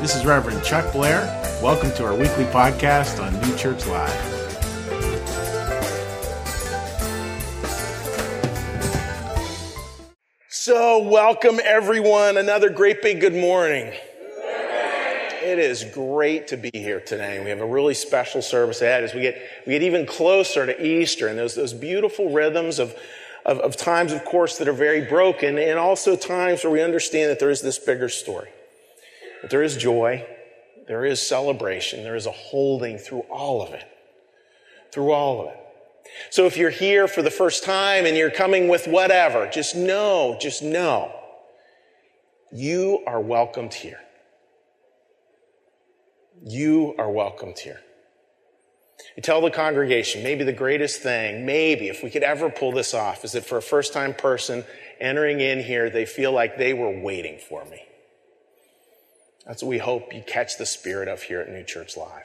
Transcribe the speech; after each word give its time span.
This 0.00 0.14
is 0.14 0.26
Reverend 0.26 0.62
Chuck 0.62 0.92
Blair. 0.92 1.22
Welcome 1.62 1.90
to 1.92 2.04
our 2.04 2.14
weekly 2.14 2.44
podcast 2.44 3.18
on 3.20 3.32
New 3.40 3.56
Church 3.56 3.86
Live. 3.86 4.12
So, 10.50 11.02
welcome 11.02 11.58
everyone. 11.64 12.36
Another 12.36 12.68
great 12.68 13.00
big 13.00 13.20
good 13.20 13.34
morning. 13.34 13.94
It 15.42 15.58
is 15.58 15.82
great 15.94 16.48
to 16.48 16.58
be 16.58 16.70
here 16.74 17.00
today. 17.00 17.42
We 17.42 17.48
have 17.48 17.60
a 17.60 17.66
really 17.66 17.94
special 17.94 18.42
service 18.42 18.82
ahead 18.82 19.02
as 19.02 19.14
we 19.14 19.22
get, 19.22 19.40
we 19.66 19.72
get 19.72 19.82
even 19.82 20.04
closer 20.04 20.66
to 20.66 20.86
Easter 20.86 21.26
and 21.26 21.38
those, 21.38 21.54
those 21.54 21.72
beautiful 21.72 22.28
rhythms 22.28 22.78
of, 22.78 22.94
of, 23.46 23.60
of 23.60 23.78
times, 23.78 24.12
of 24.12 24.26
course, 24.26 24.58
that 24.58 24.68
are 24.68 24.74
very 24.74 25.06
broken 25.06 25.58
and 25.58 25.78
also 25.78 26.16
times 26.16 26.64
where 26.64 26.72
we 26.72 26.82
understand 26.82 27.30
that 27.30 27.38
there 27.38 27.50
is 27.50 27.62
this 27.62 27.78
bigger 27.78 28.10
story. 28.10 28.50
That 29.46 29.50
there 29.50 29.62
is 29.62 29.76
joy, 29.76 30.26
there 30.88 31.04
is 31.04 31.24
celebration, 31.24 32.02
there 32.02 32.16
is 32.16 32.26
a 32.26 32.32
holding 32.32 32.98
through 32.98 33.20
all 33.30 33.62
of 33.62 33.72
it. 33.74 33.84
Through 34.90 35.12
all 35.12 35.40
of 35.40 35.50
it. 35.50 35.60
So 36.30 36.46
if 36.46 36.56
you're 36.56 36.70
here 36.70 37.06
for 37.06 37.22
the 37.22 37.30
first 37.30 37.62
time 37.62 38.06
and 38.06 38.16
you're 38.16 38.28
coming 38.28 38.66
with 38.66 38.88
whatever, 38.88 39.48
just 39.48 39.76
know, 39.76 40.36
just 40.40 40.64
know, 40.64 41.14
you 42.50 43.04
are 43.06 43.20
welcomed 43.20 43.72
here. 43.72 44.00
You 46.44 46.96
are 46.98 47.08
welcomed 47.08 47.60
here. 47.60 47.78
You 49.16 49.22
tell 49.22 49.40
the 49.40 49.52
congregation, 49.52 50.24
maybe 50.24 50.42
the 50.42 50.52
greatest 50.52 51.02
thing, 51.02 51.46
maybe 51.46 51.86
if 51.86 52.02
we 52.02 52.10
could 52.10 52.24
ever 52.24 52.50
pull 52.50 52.72
this 52.72 52.94
off, 52.94 53.24
is 53.24 53.30
that 53.30 53.44
for 53.44 53.58
a 53.58 53.62
first 53.62 53.92
time 53.92 54.12
person 54.12 54.64
entering 54.98 55.38
in 55.38 55.62
here, 55.62 55.88
they 55.88 56.04
feel 56.04 56.32
like 56.32 56.58
they 56.58 56.74
were 56.74 57.00
waiting 57.00 57.38
for 57.38 57.64
me. 57.66 57.82
That's 59.46 59.62
what 59.62 59.68
we 59.68 59.78
hope 59.78 60.12
you 60.12 60.22
catch 60.26 60.58
the 60.58 60.66
spirit 60.66 61.08
of 61.08 61.22
here 61.22 61.40
at 61.40 61.48
New 61.48 61.62
Church 61.62 61.96
Live. 61.96 62.24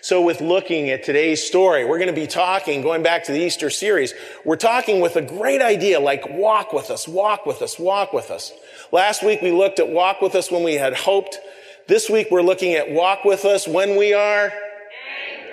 So 0.00 0.20
with 0.20 0.40
looking 0.40 0.90
at 0.90 1.04
today's 1.04 1.44
story, 1.44 1.84
we're 1.84 1.98
going 1.98 2.12
to 2.12 2.20
be 2.20 2.26
talking, 2.26 2.82
going 2.82 3.04
back 3.04 3.22
to 3.24 3.32
the 3.32 3.38
Easter 3.38 3.70
series, 3.70 4.12
we're 4.44 4.56
talking 4.56 5.00
with 5.00 5.14
a 5.14 5.22
great 5.22 5.62
idea 5.62 6.00
like 6.00 6.28
walk 6.28 6.72
with 6.72 6.90
us, 6.90 7.06
walk 7.06 7.46
with 7.46 7.62
us, 7.62 7.78
walk 7.78 8.12
with 8.12 8.32
us. 8.32 8.50
Last 8.90 9.22
week 9.22 9.40
we 9.42 9.52
looked 9.52 9.78
at 9.78 9.88
walk 9.88 10.20
with 10.20 10.34
us 10.34 10.50
when 10.50 10.64
we 10.64 10.74
had 10.74 10.92
hoped. 10.94 11.38
This 11.86 12.10
week 12.10 12.26
we're 12.32 12.42
looking 12.42 12.74
at 12.74 12.90
walk 12.90 13.24
with 13.24 13.44
us 13.44 13.68
when 13.68 13.96
we 13.96 14.12
are, 14.12 14.52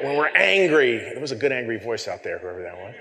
when 0.01 0.17
we're 0.17 0.35
angry. 0.35 0.97
There 0.97 1.21
was 1.21 1.31
a 1.31 1.35
good 1.35 1.51
angry 1.51 1.77
voice 1.77 2.07
out 2.07 2.23
there, 2.23 2.39
whoever 2.39 2.63
that 2.63 2.75
was. 2.75 2.95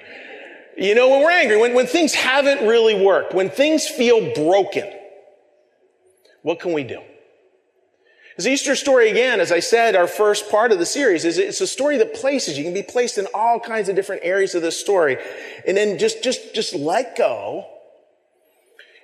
You 0.76 0.94
know, 0.94 1.08
when 1.08 1.22
we're 1.22 1.30
angry, 1.30 1.56
when, 1.56 1.72
when 1.72 1.86
things 1.86 2.12
haven't 2.12 2.68
really 2.68 3.02
worked, 3.02 3.32
when 3.32 3.48
things 3.48 3.88
feel 3.88 4.34
broken, 4.34 4.97
what 6.42 6.60
can 6.60 6.72
we 6.72 6.84
do? 6.84 7.00
This 8.36 8.46
Easter 8.46 8.76
story, 8.76 9.10
again, 9.10 9.40
as 9.40 9.50
I 9.50 9.58
said, 9.58 9.96
our 9.96 10.06
first 10.06 10.48
part 10.48 10.70
of 10.70 10.78
the 10.78 10.86
series 10.86 11.24
is 11.24 11.38
it's 11.38 11.60
a 11.60 11.66
story 11.66 11.98
that 11.98 12.14
places 12.14 12.56
you. 12.56 12.62
can 12.62 12.72
be 12.72 12.84
placed 12.84 13.18
in 13.18 13.26
all 13.34 13.58
kinds 13.58 13.88
of 13.88 13.96
different 13.96 14.22
areas 14.24 14.54
of 14.54 14.62
this 14.62 14.78
story. 14.78 15.18
And 15.66 15.76
then 15.76 15.98
just, 15.98 16.22
just, 16.22 16.54
just 16.54 16.72
let 16.72 17.16
go 17.16 17.66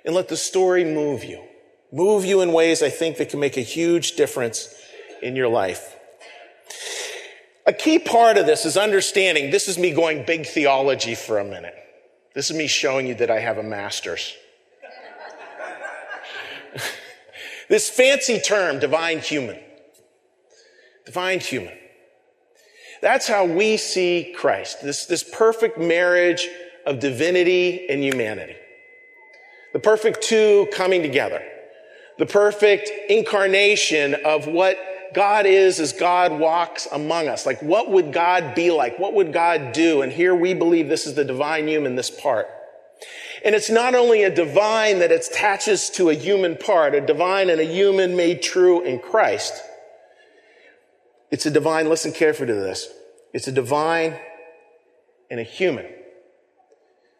and 0.05 0.15
let 0.15 0.29
the 0.29 0.37
story 0.37 0.85
move 0.85 1.25
you. 1.25 1.43
Move 1.91 2.23
you 2.23 2.39
in 2.39 2.53
ways 2.53 2.81
I 2.81 2.89
think 2.89 3.17
that 3.17 3.29
can 3.29 3.41
make 3.41 3.57
a 3.57 3.61
huge 3.61 4.13
difference 4.13 4.73
in 5.21 5.35
your 5.35 5.49
life. 5.49 5.97
A 7.65 7.73
key 7.73 7.99
part 7.99 8.37
of 8.37 8.45
this 8.45 8.65
is 8.65 8.77
understanding 8.77 9.51
this 9.51 9.67
is 9.67 9.77
me 9.77 9.91
going 9.91 10.25
big 10.25 10.45
theology 10.45 11.15
for 11.15 11.39
a 11.39 11.43
minute. 11.43 11.75
This 12.35 12.49
is 12.49 12.55
me 12.55 12.67
showing 12.67 13.05
you 13.07 13.15
that 13.15 13.31
I 13.31 13.39
have 13.39 13.57
a 13.57 13.63
master's. 13.63 14.33
This 17.69 17.89
fancy 17.89 18.39
term, 18.39 18.79
divine 18.79 19.19
human. 19.19 19.59
Divine 21.05 21.39
human. 21.39 21.77
That's 23.01 23.27
how 23.27 23.45
we 23.45 23.77
see 23.77 24.33
Christ. 24.35 24.81
This, 24.81 25.05
this 25.05 25.23
perfect 25.23 25.77
marriage 25.77 26.47
of 26.85 26.99
divinity 26.99 27.87
and 27.89 28.01
humanity. 28.01 28.55
The 29.73 29.79
perfect 29.79 30.21
two 30.21 30.67
coming 30.71 31.01
together. 31.01 31.43
The 32.17 32.25
perfect 32.25 32.89
incarnation 33.09 34.15
of 34.25 34.47
what 34.47 34.77
God 35.13 35.45
is 35.45 35.79
as 35.79 35.93
God 35.93 36.39
walks 36.39 36.87
among 36.91 37.27
us. 37.27 37.45
Like, 37.45 37.61
what 37.61 37.91
would 37.91 38.13
God 38.13 38.55
be 38.55 38.71
like? 38.71 38.97
What 38.99 39.13
would 39.13 39.33
God 39.33 39.73
do? 39.73 40.01
And 40.01 40.11
here 40.11 40.35
we 40.35 40.53
believe 40.53 40.87
this 40.87 41.05
is 41.05 41.15
the 41.15 41.25
divine 41.25 41.67
human, 41.67 41.95
this 41.95 42.09
part. 42.09 42.47
And 43.45 43.53
it's 43.53 43.69
not 43.69 43.93
only 43.93 44.23
a 44.23 44.33
divine 44.33 44.99
that 44.99 45.11
attaches 45.11 45.91
to 45.91 46.09
a 46.09 46.15
human 46.15 46.57
part, 46.57 46.95
a 46.95 46.99
divine 46.99 47.51
and 47.51 47.61
a 47.61 47.63
human 47.63 48.15
made 48.15 48.41
true 48.41 48.81
in 48.81 48.97
Christ. 48.97 49.53
It's 51.29 51.45
a 51.45 51.51
divine, 51.51 51.87
listen 51.87 52.11
carefully 52.11 52.47
to 52.47 52.55
this. 52.55 52.89
It's 53.33 53.47
a 53.47 53.51
divine 53.51 54.19
and 55.29 55.39
a 55.39 55.43
human 55.43 55.85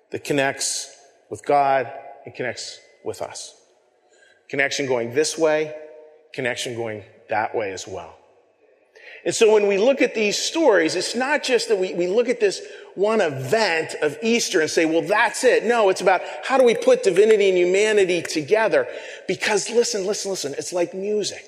that 0.09 0.23
connects 0.23 0.95
with 1.29 1.45
God 1.45 1.91
and 2.25 2.33
connects 2.33 2.79
with 3.03 3.21
us. 3.21 3.53
Connection 4.49 4.87
going 4.87 5.13
this 5.13 5.37
way, 5.37 5.75
connection 6.33 6.75
going 6.75 7.03
that 7.29 7.53
way 7.53 7.71
as 7.71 7.87
well. 7.87 8.17
And 9.25 9.33
so 9.33 9.53
when 9.53 9.67
we 9.67 9.77
look 9.77 10.01
at 10.01 10.15
these 10.15 10.37
stories, 10.37 10.95
it's 10.95 11.15
not 11.15 11.43
just 11.43 11.69
that 11.69 11.77
we, 11.77 11.93
we 11.93 12.07
look 12.07 12.29
at 12.29 12.39
this 12.39 12.61
one 12.95 13.21
event 13.21 13.93
of 14.01 14.17
Easter 14.23 14.61
and 14.61 14.69
say, 14.69 14.85
well, 14.85 15.01
that's 15.01 15.43
it. 15.43 15.65
No, 15.65 15.89
it's 15.89 16.01
about 16.01 16.21
how 16.43 16.57
do 16.57 16.63
we 16.63 16.75
put 16.75 17.03
divinity 17.03 17.49
and 17.49 17.57
humanity 17.57 18.21
together? 18.21 18.87
Because 19.27 19.69
listen, 19.69 20.05
listen, 20.05 20.31
listen, 20.31 20.55
it's 20.57 20.73
like 20.73 20.93
music. 20.93 21.45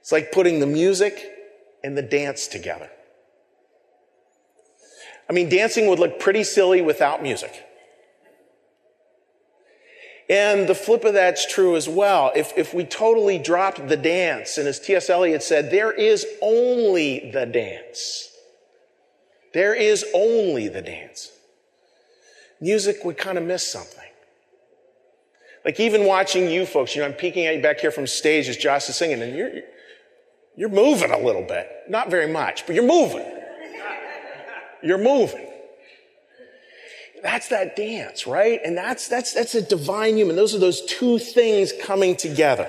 It's 0.00 0.12
like 0.12 0.32
putting 0.32 0.60
the 0.60 0.66
music 0.66 1.24
and 1.82 1.96
the 1.96 2.02
dance 2.02 2.46
together. 2.46 2.90
I 5.30 5.32
mean, 5.32 5.48
dancing 5.48 5.86
would 5.88 5.98
look 5.98 6.18
pretty 6.18 6.44
silly 6.44 6.82
without 6.82 7.22
music. 7.22 7.64
And 10.28 10.66
the 10.66 10.74
flip 10.74 11.04
of 11.04 11.14
that's 11.14 11.50
true 11.50 11.76
as 11.76 11.88
well. 11.88 12.32
If, 12.34 12.56
if 12.56 12.74
we 12.74 12.84
totally 12.84 13.38
dropped 13.38 13.88
the 13.88 13.96
dance, 13.96 14.58
and 14.58 14.66
as 14.66 14.80
T.S. 14.80 15.10
Eliot 15.10 15.42
said, 15.42 15.70
there 15.70 15.92
is 15.92 16.26
only 16.40 17.30
the 17.30 17.46
dance. 17.46 18.33
There 19.54 19.74
is 19.74 20.04
only 20.12 20.68
the 20.68 20.82
dance. 20.82 21.30
Music 22.60 23.04
would 23.04 23.16
kind 23.16 23.38
of 23.38 23.44
miss 23.44 23.66
something. 23.66 24.00
Like 25.64 25.80
even 25.80 26.04
watching 26.04 26.50
you 26.50 26.66
folks, 26.66 26.94
you 26.94 27.00
know, 27.00 27.08
I'm 27.08 27.14
peeking 27.14 27.46
at 27.46 27.56
you 27.56 27.62
back 27.62 27.80
here 27.80 27.90
from 27.90 28.06
stage 28.06 28.48
as 28.48 28.56
Josh 28.56 28.88
is 28.88 28.96
singing, 28.96 29.22
and 29.22 29.34
you're, 29.34 29.50
you're 30.56 30.68
moving 30.68 31.10
a 31.10 31.18
little 31.18 31.42
bit. 31.42 31.68
Not 31.88 32.10
very 32.10 32.30
much, 32.30 32.66
but 32.66 32.74
you're 32.74 32.86
moving. 32.86 33.24
You're 34.82 34.98
moving. 34.98 35.48
That's 37.22 37.48
that 37.48 37.74
dance, 37.74 38.26
right? 38.26 38.60
And 38.62 38.76
that's, 38.76 39.08
that's, 39.08 39.32
that's 39.32 39.54
a 39.54 39.62
divine 39.62 40.18
human. 40.18 40.36
Those 40.36 40.54
are 40.54 40.58
those 40.58 40.84
two 40.84 41.18
things 41.18 41.72
coming 41.80 42.16
together 42.16 42.68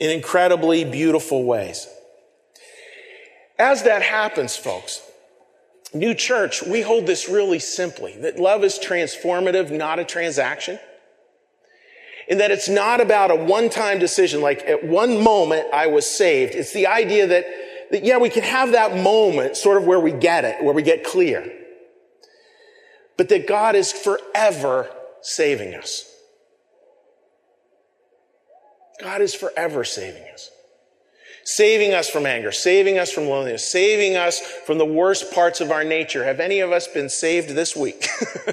in 0.00 0.10
incredibly 0.10 0.84
beautiful 0.84 1.44
ways. 1.44 1.86
As 3.58 3.84
that 3.84 4.02
happens, 4.02 4.56
folks, 4.56 5.00
New 5.94 6.14
Church, 6.14 6.62
we 6.62 6.80
hold 6.80 7.06
this 7.06 7.28
really 7.28 7.58
simply 7.58 8.16
that 8.18 8.38
love 8.38 8.64
is 8.64 8.78
transformative, 8.78 9.70
not 9.70 9.98
a 9.98 10.04
transaction. 10.04 10.78
And 12.28 12.40
that 12.40 12.50
it's 12.50 12.68
not 12.68 13.00
about 13.00 13.30
a 13.30 13.36
one 13.36 13.68
time 13.68 13.98
decision, 13.98 14.40
like 14.40 14.62
at 14.62 14.84
one 14.84 15.22
moment 15.22 15.66
I 15.72 15.88
was 15.88 16.08
saved. 16.08 16.54
It's 16.54 16.72
the 16.72 16.86
idea 16.86 17.26
that, 17.26 17.44
that, 17.90 18.04
yeah, 18.04 18.18
we 18.18 18.30
can 18.30 18.44
have 18.44 18.72
that 18.72 18.96
moment 18.96 19.56
sort 19.56 19.76
of 19.76 19.84
where 19.84 20.00
we 20.00 20.12
get 20.12 20.44
it, 20.44 20.62
where 20.62 20.72
we 20.72 20.82
get 20.82 21.04
clear 21.04 21.50
but 23.16 23.28
that 23.28 23.46
God 23.46 23.76
is 23.76 23.92
forever 23.92 24.90
saving 25.20 25.74
us. 25.74 26.08
God 29.00 29.20
is 29.20 29.34
forever 29.34 29.84
saving 29.84 30.24
us. 30.32 30.50
Saving 31.44 31.92
us 31.92 32.08
from 32.08 32.24
anger, 32.26 32.52
saving 32.52 32.98
us 32.98 33.10
from 33.10 33.26
loneliness, 33.26 33.68
saving 33.68 34.16
us 34.16 34.40
from 34.40 34.78
the 34.78 34.86
worst 34.86 35.32
parts 35.32 35.60
of 35.60 35.70
our 35.70 35.82
nature. 35.84 36.24
Have 36.24 36.40
any 36.40 36.60
of 36.60 36.70
us 36.72 36.86
been 36.86 37.08
saved 37.08 37.50
this 37.50 37.74
week? 37.74 38.06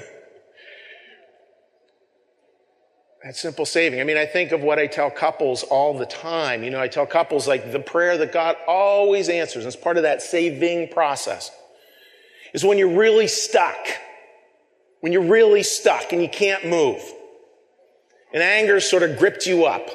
that 3.24 3.36
simple 3.36 3.64
saving. 3.64 4.00
I 4.00 4.04
mean, 4.04 4.16
I 4.16 4.26
think 4.26 4.50
of 4.50 4.62
what 4.62 4.78
I 4.78 4.86
tell 4.86 5.10
couples 5.10 5.62
all 5.62 5.96
the 5.96 6.06
time. 6.06 6.64
You 6.64 6.70
know, 6.70 6.80
I 6.80 6.88
tell 6.88 7.06
couples 7.06 7.46
like 7.46 7.70
the 7.70 7.78
prayer 7.80 8.18
that 8.18 8.32
God 8.32 8.56
always 8.66 9.28
answers, 9.28 9.66
as 9.66 9.76
part 9.76 9.96
of 9.96 10.02
that 10.02 10.20
saving 10.20 10.88
process, 10.88 11.50
is 12.52 12.64
when 12.64 12.76
you're 12.76 12.96
really 12.96 13.28
stuck 13.28 13.86
when 15.00 15.12
you're 15.12 15.22
really 15.22 15.62
stuck 15.62 16.12
and 16.12 16.22
you 16.22 16.28
can't 16.28 16.66
move 16.66 17.02
and 18.32 18.42
anger 18.42 18.78
sort 18.80 19.02
of 19.02 19.18
gripped 19.18 19.46
you 19.46 19.64
up, 19.64 19.88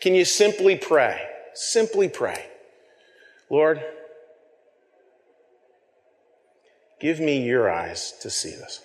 can 0.00 0.14
you 0.14 0.24
simply 0.24 0.76
pray? 0.76 1.20
Simply 1.54 2.08
pray. 2.08 2.46
Lord, 3.50 3.82
give 7.00 7.20
me 7.20 7.44
your 7.44 7.70
eyes 7.70 8.12
to 8.22 8.30
see 8.30 8.50
this. 8.50 8.80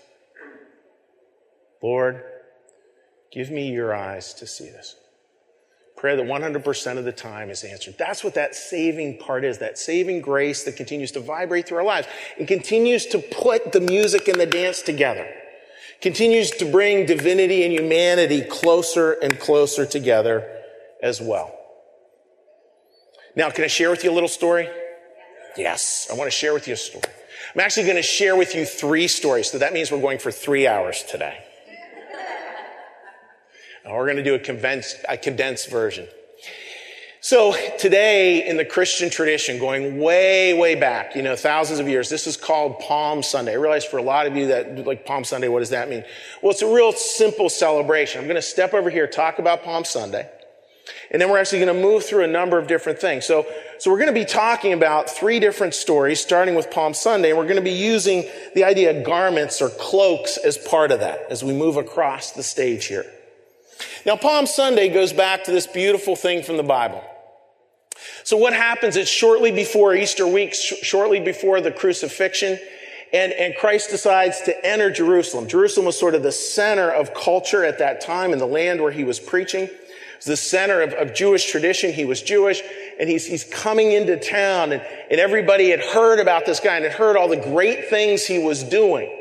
Lord, 1.81 2.23
Give 3.31 3.51
me 3.51 3.71
your 3.71 3.93
eyes 3.93 4.33
to 4.35 4.47
see 4.47 4.65
this. 4.65 4.95
Prayer 5.95 6.15
that 6.15 6.25
100% 6.25 6.97
of 6.97 7.03
the 7.03 7.11
time 7.11 7.49
is 7.49 7.63
answered. 7.63 7.95
That's 7.97 8.23
what 8.23 8.33
that 8.35 8.55
saving 8.55 9.17
part 9.17 9.43
is, 9.43 9.57
that 9.57 9.77
saving 9.77 10.21
grace 10.21 10.63
that 10.63 10.77
continues 10.77 11.11
to 11.11 11.19
vibrate 11.19 11.67
through 11.67 11.79
our 11.79 11.83
lives 11.83 12.07
and 12.37 12.47
continues 12.47 13.05
to 13.07 13.19
put 13.19 13.73
the 13.73 13.81
music 13.81 14.27
and 14.27 14.39
the 14.39 14.45
dance 14.45 14.81
together. 14.81 15.29
Continues 16.01 16.51
to 16.51 16.65
bring 16.65 17.05
divinity 17.05 17.63
and 17.63 17.73
humanity 17.73 18.41
closer 18.41 19.11
and 19.11 19.37
closer 19.39 19.85
together 19.85 20.49
as 21.03 21.19
well. 21.19 21.58
Now, 23.35 23.49
can 23.49 23.63
I 23.63 23.67
share 23.67 23.89
with 23.89 24.03
you 24.03 24.11
a 24.11 24.13
little 24.13 24.29
story? 24.29 24.69
Yes, 25.57 26.07
I 26.11 26.15
want 26.15 26.27
to 26.27 26.35
share 26.35 26.53
with 26.53 26.67
you 26.67 26.73
a 26.73 26.77
story. 26.77 27.03
I'm 27.53 27.61
actually 27.61 27.83
going 27.83 27.95
to 27.95 28.03
share 28.03 28.35
with 28.35 28.55
you 28.55 28.65
three 28.65 29.07
stories. 29.07 29.51
So 29.51 29.57
that 29.57 29.73
means 29.73 29.91
we're 29.91 30.01
going 30.01 30.19
for 30.19 30.31
three 30.31 30.67
hours 30.67 31.03
today. 31.03 31.45
We're 33.85 34.05
going 34.05 34.17
to 34.17 34.23
do 34.23 34.35
a 34.35 34.39
condensed, 34.39 34.97
a 35.09 35.17
condensed 35.17 35.69
version. 35.69 36.07
So 37.21 37.53
today 37.77 38.47
in 38.47 38.55
the 38.55 38.63
Christian 38.63 39.09
tradition, 39.09 39.59
going 39.59 39.99
way, 39.99 40.53
way 40.53 40.75
back, 40.75 41.15
you 41.15 41.21
know, 41.21 41.35
thousands 41.35 41.79
of 41.79 41.87
years, 41.87 42.07
this 42.07 42.27
is 42.27 42.37
called 42.37 42.79
Palm 42.79 43.23
Sunday. 43.23 43.53
I 43.53 43.55
realize 43.55 43.83
for 43.83 43.97
a 43.97 44.03
lot 44.03 44.25
of 44.25 44.37
you 44.37 44.47
that 44.47 44.85
like 44.85 45.05
Palm 45.05 45.23
Sunday, 45.23 45.47
what 45.47 45.59
does 45.59 45.71
that 45.71 45.89
mean? 45.89 46.05
Well, 46.41 46.51
it's 46.51 46.61
a 46.61 46.73
real 46.73 46.93
simple 46.93 47.49
celebration. 47.49 48.21
I'm 48.21 48.27
going 48.27 48.35
to 48.35 48.41
step 48.41 48.73
over 48.73 48.89
here, 48.89 49.07
talk 49.07 49.39
about 49.39 49.63
Palm 49.63 49.83
Sunday. 49.83 50.29
And 51.11 51.21
then 51.21 51.29
we're 51.29 51.37
actually 51.37 51.59
going 51.59 51.75
to 51.75 51.81
move 51.81 52.03
through 52.03 52.23
a 52.23 52.27
number 52.27 52.57
of 52.57 52.67
different 52.67 52.99
things. 52.99 53.25
So, 53.25 53.45
so 53.79 53.91
we're 53.91 53.97
going 53.97 54.13
to 54.13 54.19
be 54.19 54.25
talking 54.25 54.73
about 54.73 55.09
three 55.09 55.39
different 55.39 55.73
stories, 55.73 56.19
starting 56.19 56.55
with 56.55 56.69
Palm 56.71 56.93
Sunday. 56.93 57.29
And 57.29 57.37
we're 57.37 57.45
going 57.45 57.55
to 57.55 57.61
be 57.61 57.71
using 57.71 58.27
the 58.55 58.63
idea 58.63 58.97
of 58.97 59.05
garments 59.05 59.61
or 59.61 59.69
cloaks 59.69 60.37
as 60.37 60.57
part 60.57 60.91
of 60.91 60.99
that 60.99 61.27
as 61.29 61.43
we 61.43 61.53
move 61.53 61.77
across 61.77 62.31
the 62.31 62.43
stage 62.43 62.85
here. 62.85 63.05
Now, 64.05 64.15
Palm 64.15 64.45
Sunday 64.45 64.89
goes 64.89 65.13
back 65.13 65.45
to 65.45 65.51
this 65.51 65.67
beautiful 65.67 66.15
thing 66.15 66.43
from 66.43 66.57
the 66.57 66.63
Bible. 66.63 67.03
So 68.23 68.37
what 68.37 68.53
happens 68.53 68.95
is 68.95 69.09
shortly 69.09 69.51
before 69.51 69.95
Easter 69.95 70.27
week, 70.27 70.53
sh- 70.53 70.73
shortly 70.81 71.19
before 71.19 71.61
the 71.61 71.71
crucifixion, 71.71 72.59
and, 73.11 73.33
and 73.33 73.55
Christ 73.55 73.89
decides 73.89 74.41
to 74.41 74.65
enter 74.65 74.91
Jerusalem. 74.91 75.47
Jerusalem 75.47 75.87
was 75.87 75.97
sort 75.97 76.15
of 76.15 76.23
the 76.23 76.31
center 76.31 76.91
of 76.91 77.13
culture 77.13 77.65
at 77.65 77.79
that 77.79 78.01
time 78.01 78.31
in 78.33 78.39
the 78.39 78.45
land 78.45 78.81
where 78.81 78.91
he 78.91 79.03
was 79.03 79.19
preaching. 79.19 79.69
The 80.25 80.37
center 80.37 80.81
of, 80.81 80.93
of 80.93 81.13
Jewish 81.13 81.49
tradition. 81.49 81.93
He 81.93 82.05
was 82.05 82.21
Jewish 82.21 82.61
and 82.99 83.09
he's, 83.09 83.25
he's 83.25 83.43
coming 83.45 83.91
into 83.91 84.17
town 84.17 84.71
and, 84.71 84.81
and 85.09 85.19
everybody 85.19 85.69
had 85.69 85.79
heard 85.79 86.19
about 86.19 86.45
this 86.45 86.59
guy 86.59 86.75
and 86.75 86.83
had 86.83 86.93
heard 86.93 87.15
all 87.15 87.27
the 87.27 87.37
great 87.37 87.89
things 87.89 88.25
he 88.25 88.37
was 88.37 88.63
doing. 88.63 89.15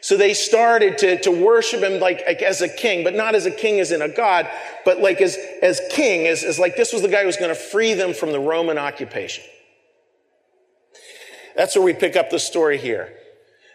So 0.00 0.16
they 0.16 0.32
started 0.32 0.98
to, 0.98 1.20
to 1.22 1.30
worship 1.30 1.82
him 1.82 2.00
like, 2.00 2.22
like, 2.26 2.40
as 2.40 2.62
a 2.62 2.68
king, 2.68 3.02
but 3.04 3.14
not 3.14 3.34
as 3.34 3.46
a 3.46 3.50
king 3.50 3.80
as 3.80 3.90
in 3.90 4.00
a 4.00 4.08
god, 4.08 4.48
but 4.84 5.00
like 5.00 5.20
as, 5.20 5.36
as 5.60 5.80
king, 5.90 6.26
as, 6.26 6.44
as 6.44 6.58
like 6.58 6.76
this 6.76 6.92
was 6.92 7.02
the 7.02 7.08
guy 7.08 7.20
who 7.20 7.26
was 7.26 7.36
going 7.36 7.50
to 7.50 7.60
free 7.60 7.94
them 7.94 8.14
from 8.14 8.30
the 8.30 8.40
Roman 8.40 8.78
occupation. 8.78 9.44
That's 11.56 11.74
where 11.74 11.84
we 11.84 11.94
pick 11.94 12.14
up 12.14 12.30
the 12.30 12.38
story 12.38 12.78
here. 12.78 13.12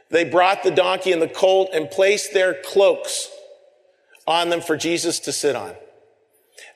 They 0.09 0.23
brought 0.23 0.63
the 0.63 0.71
donkey 0.71 1.11
and 1.11 1.21
the 1.21 1.27
colt 1.27 1.71
and 1.73 1.91
placed 1.91 2.33
their 2.33 2.53
cloaks 2.53 3.29
on 4.25 4.49
them 4.49 4.61
for 4.61 4.77
Jesus 4.77 5.19
to 5.21 5.33
sit 5.33 5.55
on. 5.55 5.75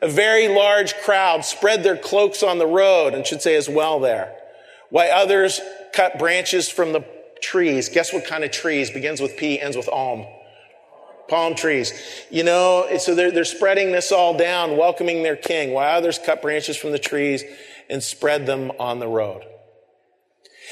A 0.02 0.08
very 0.08 0.48
large 0.48 0.96
crowd 0.98 1.44
spread 1.44 1.84
their 1.84 1.98
cloaks 1.98 2.44
on 2.44 2.60
the 2.60 2.68
road 2.68 3.14
and 3.14 3.26
should 3.26 3.42
say 3.42 3.56
as 3.56 3.68
well 3.68 4.00
there, 4.00 4.36
while 4.90 5.12
others 5.12 5.60
cut 5.94 6.20
branches 6.20 6.70
from 6.70 6.94
the 6.94 7.04
trees. 7.42 7.90
Guess 7.90 8.14
what 8.14 8.26
kind 8.26 8.44
of 8.44 8.52
trees? 8.52 8.92
Begins 8.92 9.20
with 9.22 9.38
P, 9.38 9.60
ends 9.60 9.76
with 9.76 9.90
alm. 9.90 10.26
Palm 11.28 11.56
trees. 11.56 11.94
You 12.30 12.44
know, 12.44 12.88
so 13.00 13.16
they're, 13.16 13.32
they're 13.32 13.44
spreading 13.44 13.92
this 13.92 14.12
all 14.12 14.38
down, 14.38 14.78
welcoming 14.78 15.24
their 15.24 15.36
king, 15.36 15.72
while 15.72 15.98
others 15.98 16.20
cut 16.24 16.42
branches 16.42 16.78
from 16.78 16.92
the 16.92 17.00
trees 17.00 17.44
and 17.90 18.02
spread 18.02 18.46
them 18.46 18.72
on 18.80 19.00
the 19.00 19.08
road. 19.08 19.44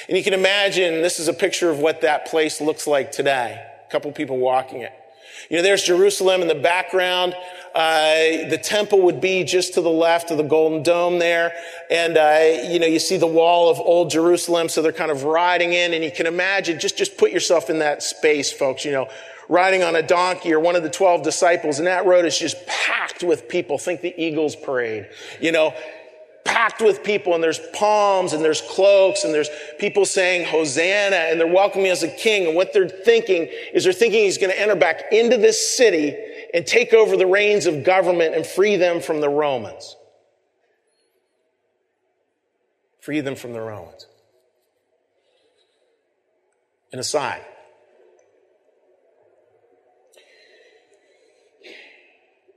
And 0.08 0.18
you 0.18 0.24
can 0.24 0.34
imagine 0.34 1.02
this 1.02 1.20
is 1.20 1.28
a 1.28 1.34
picture 1.34 1.70
of 1.70 1.80
what 1.80 2.02
that 2.02 2.28
place 2.28 2.62
looks 2.62 2.86
like 2.86 3.12
today. 3.12 3.66
A 3.88 3.92
couple 3.92 4.12
people 4.12 4.38
walking 4.38 4.82
it. 4.82 4.94
You 5.50 5.58
know, 5.58 5.64
there's 5.64 5.84
Jerusalem 5.84 6.42
in 6.42 6.48
the 6.48 6.56
background. 6.56 7.36
Uh, 7.74 8.48
the 8.50 8.60
temple 8.62 9.02
would 9.02 9.20
be 9.20 9.44
just 9.44 9.74
to 9.74 9.82
the 9.82 9.90
left 9.90 10.32
of 10.32 10.38
the 10.38 10.44
Golden 10.44 10.82
Dome 10.82 11.20
there. 11.20 11.54
And, 11.90 12.18
uh, 12.18 12.70
you 12.72 12.80
know, 12.80 12.88
you 12.88 13.00
see 13.00 13.18
the 13.18 13.28
wall 13.28 13.70
of 13.70 13.80
old 13.80 14.10
Jerusalem. 14.10 14.70
So 14.70 14.82
they're 14.82 14.94
kind 14.94 15.12
of 15.12 15.24
riding 15.24 15.74
in 15.74 15.94
and 15.94 16.04
you 16.04 16.12
can 16.12 16.26
imagine, 16.26 16.80
just, 16.80 16.98
just 16.98 17.18
put 17.18 17.32
yourself 17.32 17.70
in 17.70 17.80
that 17.80 18.02
space, 18.02 18.52
folks, 18.52 18.86
you 18.86 18.92
know, 18.92 19.10
riding 19.50 19.84
on 19.84 19.96
a 19.96 20.02
donkey 20.02 20.54
or 20.54 20.60
one 20.60 20.76
of 20.76 20.84
the 20.84 20.90
12 20.90 21.24
disciples. 21.24 21.80
And 21.80 21.88
that 21.88 22.06
road 22.06 22.26
is 22.26 22.38
just 22.38 22.66
packed 22.66 23.24
with 23.24 23.50
people. 23.50 23.78
Think 23.78 24.02
the 24.02 24.14
Eagles 24.18 24.56
parade, 24.56 25.10
you 25.42 25.52
know, 25.52 25.74
packed 26.56 26.82
with 26.82 27.04
people 27.04 27.34
and 27.34 27.44
there's 27.44 27.60
palms 27.74 28.32
and 28.32 28.42
there's 28.42 28.62
cloaks 28.62 29.26
and 29.26 29.34
there's 29.34 29.50
people 29.78 30.06
saying 30.06 30.48
Hosanna 30.48 31.18
and 31.18 31.38
they're 31.38 31.46
welcoming 31.46 31.88
as 31.88 32.02
a 32.02 32.08
king. 32.08 32.48
And 32.48 32.56
what 32.56 32.72
they're 32.72 32.88
thinking 32.88 33.50
is 33.74 33.84
they're 33.84 33.92
thinking 33.92 34.24
he's 34.24 34.38
going 34.38 34.54
to 34.54 34.60
enter 34.60 34.76
back 34.76 35.12
into 35.12 35.36
this 35.36 35.76
city 35.76 36.16
and 36.54 36.66
take 36.66 36.94
over 36.94 37.18
the 37.18 37.28
reins 37.28 37.66
of 37.66 37.84
government 37.84 38.36
and 38.36 38.46
free 38.46 38.78
them 38.78 39.02
from 39.02 39.20
the 39.20 39.28
Romans. 39.28 39.98
Free 43.02 43.20
them 43.20 43.36
from 43.36 43.52
the 43.52 43.60
Romans. 43.60 44.08
And 46.94 47.02
aside. 47.02 47.44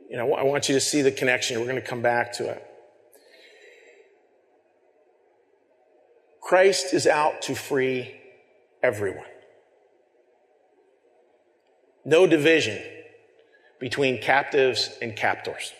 You 0.09 0.17
know, 0.17 0.35
I 0.35 0.45
want 0.45 0.69
you 0.69 0.77
to 0.77 0.81
see 0.81 1.03
the 1.03 1.11
connection. 1.11 1.59
We're 1.59 1.67
going 1.67 1.83
to 1.83 1.83
come 1.83 2.01
back 2.01 2.33
to 2.35 2.49
it. 2.49 2.68
Christ 6.49 6.95
is 6.95 7.07
out 7.07 7.43
to 7.43 7.55
free 7.55 8.15
everyone. 8.83 9.27
No 12.07 12.27
division 12.27 12.81
between 13.79 14.23
captives 14.23 14.97
and 15.03 15.15
captors. 15.15 15.75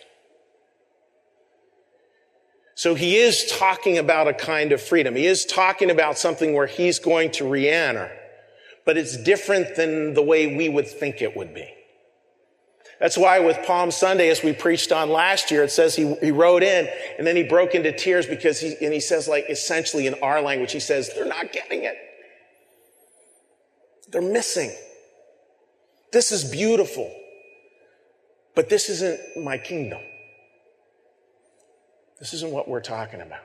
So 2.75 2.93
he 2.93 3.15
is 3.15 3.47
talking 3.47 3.97
about 3.97 4.27
a 4.27 4.33
kind 4.35 4.71
of 4.71 4.79
freedom. 4.79 5.15
He 5.15 5.25
is 5.25 5.43
talking 5.43 5.89
about 5.89 6.19
something 6.19 6.53
where 6.53 6.67
he's 6.67 6.99
going 6.99 7.31
to 7.31 7.49
re-enter, 7.49 8.11
but 8.85 8.95
it's 8.95 9.17
different 9.17 9.75
than 9.75 10.13
the 10.13 10.21
way 10.21 10.55
we 10.55 10.69
would 10.69 10.87
think 10.87 11.23
it 11.23 11.35
would 11.35 11.55
be. 11.55 11.67
That's 12.99 13.17
why 13.17 13.39
with 13.39 13.57
Palm 13.65 13.91
Sunday, 13.91 14.29
as 14.29 14.43
we 14.43 14.51
preached 14.51 14.91
on 14.91 15.09
last 15.09 15.51
year, 15.51 15.63
it 15.63 15.71
says 15.71 15.95
he, 15.95 16.15
he 16.15 16.31
rode 16.31 16.63
in 16.63 16.89
and 17.17 17.25
then 17.25 17.35
he 17.35 17.43
broke 17.43 17.73
into 17.73 17.93
tears 17.93 18.25
because 18.25 18.59
he, 18.59 18.75
and 18.81 18.93
he 18.93 18.99
says 18.99 19.27
like 19.27 19.45
essentially 19.49 20.05
in 20.05 20.15
our 20.21 20.41
language, 20.41 20.73
he 20.73 20.81
says, 20.81 21.09
they're 21.15 21.25
not 21.25 21.53
getting 21.53 21.83
it. 21.83 21.95
They're 24.11 24.21
missing. 24.21 24.71
This 26.11 26.31
is 26.31 26.43
beautiful. 26.43 27.09
But 28.55 28.67
this 28.67 28.89
isn't 28.89 29.43
my 29.43 29.57
kingdom. 29.57 30.01
This 32.19 32.33
isn't 32.33 32.51
what 32.51 32.67
we're 32.67 32.81
talking 32.81 33.21
about. 33.21 33.43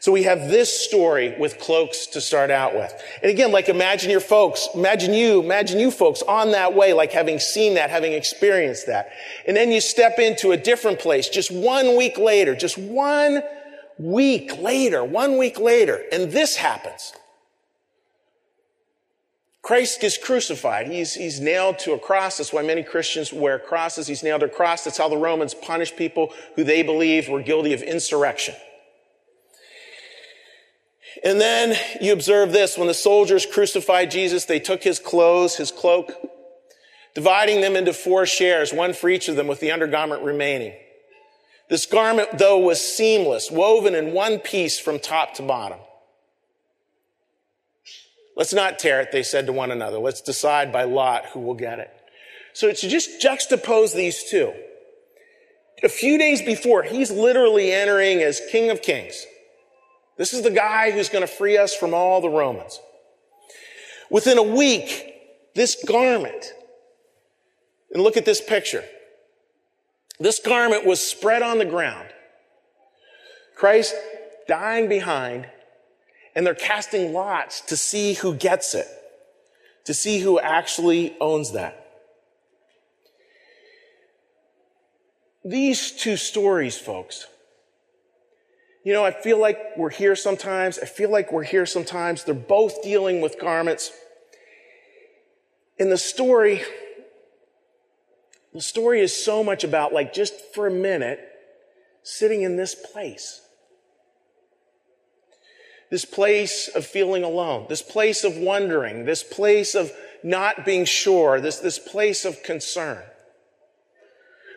So 0.00 0.12
we 0.12 0.24
have 0.24 0.48
this 0.48 0.84
story 0.84 1.34
with 1.38 1.58
cloaks 1.58 2.06
to 2.08 2.20
start 2.20 2.50
out 2.50 2.74
with. 2.74 2.92
And 3.22 3.30
again, 3.30 3.52
like 3.52 3.68
imagine 3.68 4.10
your 4.10 4.20
folks, 4.20 4.68
imagine 4.74 5.14
you, 5.14 5.42
imagine 5.42 5.78
you 5.78 5.90
folks 5.90 6.22
on 6.22 6.52
that 6.52 6.74
way, 6.74 6.92
like 6.92 7.12
having 7.12 7.38
seen 7.38 7.74
that, 7.74 7.90
having 7.90 8.12
experienced 8.12 8.86
that. 8.86 9.10
And 9.46 9.56
then 9.56 9.70
you 9.70 9.80
step 9.80 10.18
into 10.18 10.52
a 10.52 10.56
different 10.56 10.98
place 10.98 11.28
just 11.28 11.50
one 11.50 11.96
week 11.96 12.18
later, 12.18 12.54
just 12.54 12.76
one 12.76 13.42
week 13.98 14.58
later, 14.58 15.04
one 15.04 15.38
week 15.38 15.58
later, 15.58 16.02
and 16.12 16.30
this 16.32 16.56
happens. 16.56 17.12
Christ 19.64 20.02
gets 20.02 20.18
crucified. 20.18 20.88
He's, 20.88 21.14
he's 21.14 21.40
nailed 21.40 21.78
to 21.80 21.94
a 21.94 21.98
cross. 21.98 22.36
That's 22.36 22.52
why 22.52 22.62
many 22.62 22.82
Christians 22.82 23.32
wear 23.32 23.58
crosses. 23.58 24.06
He's 24.06 24.22
nailed 24.22 24.40
to 24.40 24.46
a 24.46 24.50
cross. 24.50 24.84
That's 24.84 24.98
how 24.98 25.08
the 25.08 25.16
Romans 25.16 25.54
punish 25.54 25.96
people 25.96 26.34
who 26.54 26.64
they 26.64 26.82
believe 26.82 27.30
were 27.30 27.40
guilty 27.40 27.72
of 27.72 27.80
insurrection. 27.80 28.54
And 31.22 31.40
then 31.40 31.76
you 32.00 32.12
observe 32.12 32.52
this. 32.52 32.76
When 32.76 32.88
the 32.88 32.94
soldiers 32.94 33.46
crucified 33.46 34.10
Jesus, 34.10 34.46
they 34.46 34.58
took 34.58 34.82
his 34.82 34.98
clothes, 34.98 35.56
his 35.56 35.70
cloak, 35.70 36.12
dividing 37.14 37.60
them 37.60 37.76
into 37.76 37.92
four 37.92 38.26
shares, 38.26 38.72
one 38.72 38.92
for 38.92 39.08
each 39.08 39.28
of 39.28 39.36
them 39.36 39.46
with 39.46 39.60
the 39.60 39.70
undergarment 39.70 40.22
remaining. 40.22 40.74
This 41.70 41.86
garment, 41.86 42.38
though, 42.38 42.58
was 42.58 42.80
seamless, 42.80 43.50
woven 43.50 43.94
in 43.94 44.12
one 44.12 44.38
piece 44.38 44.78
from 44.78 44.98
top 44.98 45.34
to 45.34 45.42
bottom. 45.42 45.78
Let's 48.36 48.52
not 48.52 48.78
tear 48.78 49.00
it, 49.00 49.12
they 49.12 49.22
said 49.22 49.46
to 49.46 49.52
one 49.52 49.70
another. 49.70 49.98
Let's 49.98 50.20
decide 50.20 50.72
by 50.72 50.84
lot 50.84 51.26
who 51.26 51.40
will 51.40 51.54
get 51.54 51.78
it. 51.78 51.90
So 52.52 52.70
to 52.70 52.88
just 52.88 53.22
juxtapose 53.22 53.94
these 53.94 54.28
two. 54.28 54.52
A 55.82 55.88
few 55.88 56.18
days 56.18 56.42
before, 56.42 56.82
he's 56.82 57.10
literally 57.10 57.72
entering 57.72 58.22
as 58.22 58.40
King 58.50 58.70
of 58.70 58.82
Kings. 58.82 59.26
This 60.16 60.32
is 60.32 60.42
the 60.42 60.50
guy 60.50 60.90
who's 60.90 61.08
going 61.08 61.26
to 61.26 61.32
free 61.32 61.56
us 61.56 61.74
from 61.74 61.92
all 61.92 62.20
the 62.20 62.28
Romans. 62.28 62.80
Within 64.10 64.38
a 64.38 64.42
week, 64.42 65.14
this 65.54 65.82
garment, 65.84 66.52
And 67.92 68.02
look 68.02 68.16
at 68.16 68.24
this 68.24 68.40
picture. 68.40 68.84
This 70.18 70.38
garment 70.40 70.84
was 70.84 71.00
spread 71.00 71.42
on 71.42 71.58
the 71.58 71.64
ground. 71.64 72.08
Christ 73.56 73.94
dying 74.48 74.88
behind, 74.88 75.48
and 76.34 76.44
they're 76.44 76.54
casting 76.54 77.12
lots 77.12 77.60
to 77.62 77.76
see 77.76 78.14
who 78.14 78.34
gets 78.34 78.74
it, 78.74 78.86
to 79.84 79.94
see 79.94 80.20
who 80.20 80.38
actually 80.40 81.16
owns 81.20 81.52
that. 81.52 81.80
These 85.44 85.92
two 85.92 86.16
stories, 86.16 86.78
folks, 86.78 87.26
you 88.84 88.92
know, 88.92 89.02
I 89.02 89.10
feel 89.10 89.40
like 89.40 89.58
we're 89.78 89.90
here 89.90 90.14
sometimes. 90.14 90.78
I 90.78 90.84
feel 90.84 91.10
like 91.10 91.32
we're 91.32 91.42
here 91.42 91.64
sometimes. 91.64 92.22
They're 92.24 92.34
both 92.34 92.82
dealing 92.82 93.22
with 93.22 93.40
garments. 93.40 93.90
In 95.78 95.88
the 95.88 95.96
story, 95.96 96.62
the 98.52 98.60
story 98.60 99.00
is 99.00 99.16
so 99.16 99.42
much 99.42 99.64
about, 99.64 99.94
like, 99.94 100.12
just 100.12 100.34
for 100.54 100.66
a 100.66 100.70
minute, 100.70 101.18
sitting 102.02 102.42
in 102.42 102.56
this 102.56 102.74
place. 102.74 103.40
This 105.90 106.04
place 106.04 106.68
of 106.68 106.84
feeling 106.84 107.24
alone, 107.24 107.66
this 107.70 107.82
place 107.82 108.22
of 108.22 108.36
wondering, 108.36 109.06
this 109.06 109.22
place 109.22 109.74
of 109.74 109.92
not 110.22 110.64
being 110.64 110.84
sure, 110.84 111.40
this, 111.40 111.58
this 111.58 111.78
place 111.78 112.24
of 112.24 112.42
concern. 112.42 113.02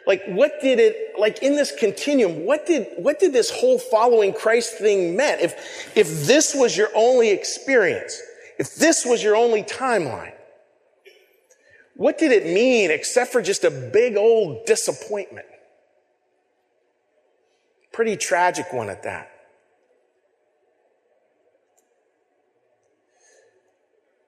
Like, 0.08 0.24
what 0.26 0.62
did 0.62 0.80
it, 0.80 1.20
like 1.20 1.44
in 1.44 1.58
this 1.58 1.74
continuum, 1.78 2.46
what 2.46 2.66
did, 2.66 2.88
what 2.96 3.20
did 3.20 3.34
this 3.34 3.52
whole 3.52 3.78
following 3.78 4.32
Christ 4.32 4.78
thing 4.78 5.18
meant? 5.18 5.42
If, 5.42 5.92
if 5.98 6.26
this 6.26 6.56
was 6.56 6.78
your 6.78 6.88
only 6.96 7.30
experience, 7.30 8.20
if 8.58 8.76
this 8.76 9.06
was 9.06 9.22
your 9.22 9.36
only 9.36 9.64
timeline, 9.64 10.32
what 11.96 12.18
did 12.18 12.32
it 12.32 12.46
mean 12.46 12.90
except 12.90 13.34
for 13.34 13.42
just 13.42 13.66
a 13.66 13.70
big 13.70 14.16
old 14.16 14.66
disappointment? 14.66 15.46
Pretty 17.92 18.16
tragic 18.16 18.72
one 18.72 18.90
at 18.90 19.04
that. 19.04 19.30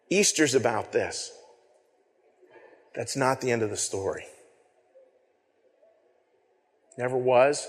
Easter's 0.09 0.55
about 0.55 0.91
this. 0.91 1.31
That's 2.95 3.15
not 3.15 3.39
the 3.39 3.51
end 3.51 3.61
of 3.61 3.69
the 3.69 3.77
story. 3.77 4.25
Never 6.99 7.15
was, 7.15 7.65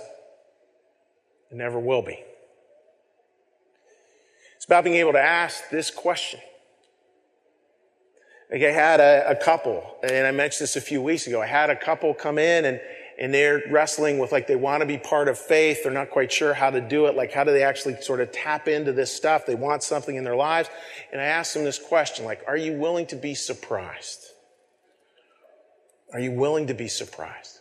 and 1.50 1.58
never 1.60 1.78
will 1.78 2.02
be. 2.02 2.18
It's 4.56 4.64
about 4.64 4.82
being 4.82 4.96
able 4.96 5.12
to 5.12 5.22
ask 5.22 5.70
this 5.70 5.88
question 5.88 6.40
like 8.50 8.64
I 8.64 8.72
had 8.72 8.98
a, 8.98 9.30
a, 9.30 9.36
couple, 9.36 9.84
and 10.02 10.26
I 10.26 10.32
mentioned 10.32 10.64
this 10.64 10.74
a 10.74 10.80
few 10.80 11.00
weeks 11.00 11.28
ago. 11.28 11.40
I 11.40 11.46
had 11.46 11.70
a 11.70 11.76
couple 11.76 12.12
come 12.12 12.36
in 12.36 12.64
and, 12.64 12.80
and 13.20 13.32
they're 13.32 13.62
wrestling 13.70 14.18
with 14.18 14.32
like 14.32 14.48
they 14.48 14.56
want 14.56 14.80
to 14.80 14.86
be 14.86 14.98
part 14.98 15.28
of 15.28 15.38
faith. 15.38 15.84
They're 15.84 15.92
not 15.92 16.10
quite 16.10 16.32
sure 16.32 16.52
how 16.52 16.70
to 16.70 16.80
do 16.80 17.06
it. 17.06 17.14
Like 17.14 17.32
how 17.32 17.44
do 17.44 17.52
they 17.52 17.62
actually 17.62 18.02
sort 18.02 18.20
of 18.20 18.32
tap 18.32 18.66
into 18.66 18.92
this 18.92 19.14
stuff? 19.14 19.46
They 19.46 19.54
want 19.54 19.84
something 19.84 20.16
in 20.16 20.24
their 20.24 20.34
lives. 20.34 20.68
And 21.12 21.20
I 21.20 21.26
asked 21.26 21.54
them 21.54 21.62
this 21.62 21.78
question, 21.78 22.24
like, 22.24 22.42
are 22.48 22.56
you 22.56 22.72
willing 22.72 23.06
to 23.06 23.16
be 23.16 23.36
surprised? 23.36 24.24
Are 26.12 26.18
you 26.18 26.32
willing 26.32 26.66
to 26.66 26.74
be 26.74 26.88
surprised? 26.88 27.59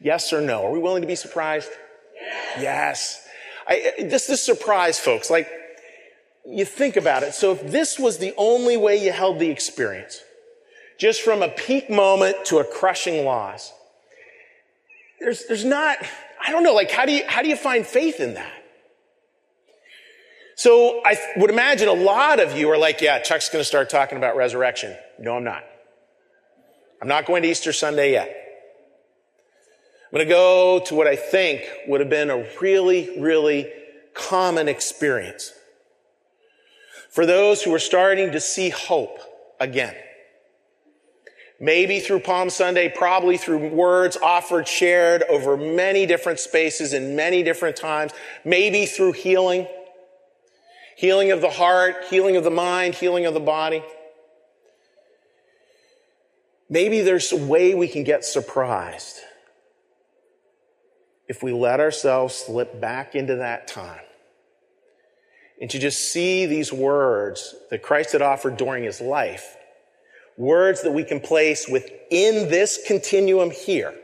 Yes 0.00 0.32
or 0.32 0.40
no? 0.40 0.66
Are 0.66 0.72
we 0.72 0.78
willing 0.78 1.02
to 1.02 1.08
be 1.08 1.16
surprised? 1.16 1.70
Yes. 2.56 2.62
yes. 2.62 3.28
I, 3.68 4.04
this, 4.04 4.26
this 4.26 4.42
surprise, 4.42 4.98
folks, 4.98 5.30
like, 5.30 5.48
you 6.46 6.64
think 6.64 6.96
about 6.96 7.22
it. 7.22 7.34
So 7.34 7.52
if 7.52 7.70
this 7.70 7.98
was 7.98 8.18
the 8.18 8.32
only 8.36 8.76
way 8.76 9.02
you 9.02 9.12
held 9.12 9.38
the 9.38 9.50
experience, 9.50 10.22
just 10.98 11.22
from 11.22 11.42
a 11.42 11.48
peak 11.48 11.90
moment 11.90 12.44
to 12.46 12.58
a 12.58 12.64
crushing 12.64 13.24
loss, 13.24 13.72
there's, 15.18 15.46
there's 15.46 15.64
not, 15.64 15.98
I 16.46 16.52
don't 16.52 16.62
know, 16.62 16.74
like 16.74 16.90
how 16.90 17.04
do 17.04 17.12
you, 17.12 17.24
how 17.26 17.42
do 17.42 17.48
you 17.48 17.56
find 17.56 17.84
faith 17.86 18.20
in 18.20 18.34
that? 18.34 18.52
So 20.54 21.02
I 21.04 21.16
would 21.36 21.50
imagine 21.50 21.88
a 21.88 21.92
lot 21.92 22.40
of 22.40 22.56
you 22.56 22.70
are 22.70 22.78
like, 22.78 23.00
yeah, 23.02 23.18
Chuck's 23.18 23.50
going 23.50 23.60
to 23.60 23.66
start 23.66 23.90
talking 23.90 24.16
about 24.16 24.36
resurrection. 24.36 24.96
No, 25.18 25.36
I'm 25.36 25.44
not. 25.44 25.64
I'm 27.02 27.08
not 27.08 27.26
going 27.26 27.42
to 27.42 27.48
Easter 27.48 27.72
Sunday 27.72 28.12
yet. 28.12 28.45
I'm 30.06 30.18
going 30.18 30.28
to 30.28 30.32
go 30.32 30.80
to 30.86 30.94
what 30.94 31.08
I 31.08 31.16
think 31.16 31.62
would 31.88 32.00
have 32.00 32.08
been 32.08 32.30
a 32.30 32.46
really, 32.60 33.18
really 33.18 33.72
common 34.14 34.68
experience 34.68 35.52
for 37.10 37.26
those 37.26 37.62
who 37.62 37.74
are 37.74 37.80
starting 37.80 38.30
to 38.30 38.40
see 38.40 38.68
hope 38.70 39.18
again. 39.58 39.96
Maybe 41.58 41.98
through 41.98 42.20
Palm 42.20 42.50
Sunday, 42.50 42.88
probably 42.88 43.36
through 43.36 43.70
words 43.70 44.16
offered, 44.22 44.68
shared 44.68 45.24
over 45.24 45.56
many 45.56 46.06
different 46.06 46.38
spaces 46.38 46.92
in 46.92 47.16
many 47.16 47.42
different 47.42 47.74
times. 47.76 48.12
Maybe 48.44 48.86
through 48.86 49.12
healing. 49.12 49.66
Healing 50.96 51.32
of 51.32 51.40
the 51.40 51.50
heart, 51.50 51.96
healing 52.10 52.36
of 52.36 52.44
the 52.44 52.50
mind, 52.50 52.94
healing 52.94 53.26
of 53.26 53.34
the 53.34 53.40
body. 53.40 53.82
Maybe 56.68 57.00
there's 57.00 57.32
a 57.32 57.36
way 57.36 57.74
we 57.74 57.88
can 57.88 58.04
get 58.04 58.24
surprised 58.24 59.20
if 61.28 61.42
we 61.42 61.52
let 61.52 61.80
ourselves 61.80 62.34
slip 62.34 62.80
back 62.80 63.14
into 63.14 63.36
that 63.36 63.66
time 63.66 64.00
and 65.60 65.70
to 65.70 65.78
just 65.78 66.12
see 66.12 66.46
these 66.46 66.72
words 66.72 67.54
that 67.70 67.82
Christ 67.82 68.12
had 68.12 68.22
offered 68.22 68.56
during 68.56 68.84
his 68.84 69.00
life, 69.00 69.56
words 70.36 70.82
that 70.82 70.92
we 70.92 71.04
can 71.04 71.20
place 71.20 71.68
within 71.68 72.48
this 72.48 72.78
continuum 72.86 73.50
here 73.50 73.94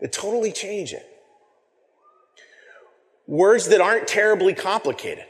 that 0.00 0.12
totally 0.12 0.52
change 0.52 0.92
it. 0.92 1.06
Words 3.26 3.68
that 3.68 3.80
aren't 3.80 4.08
terribly 4.08 4.54
complicated, 4.54 5.24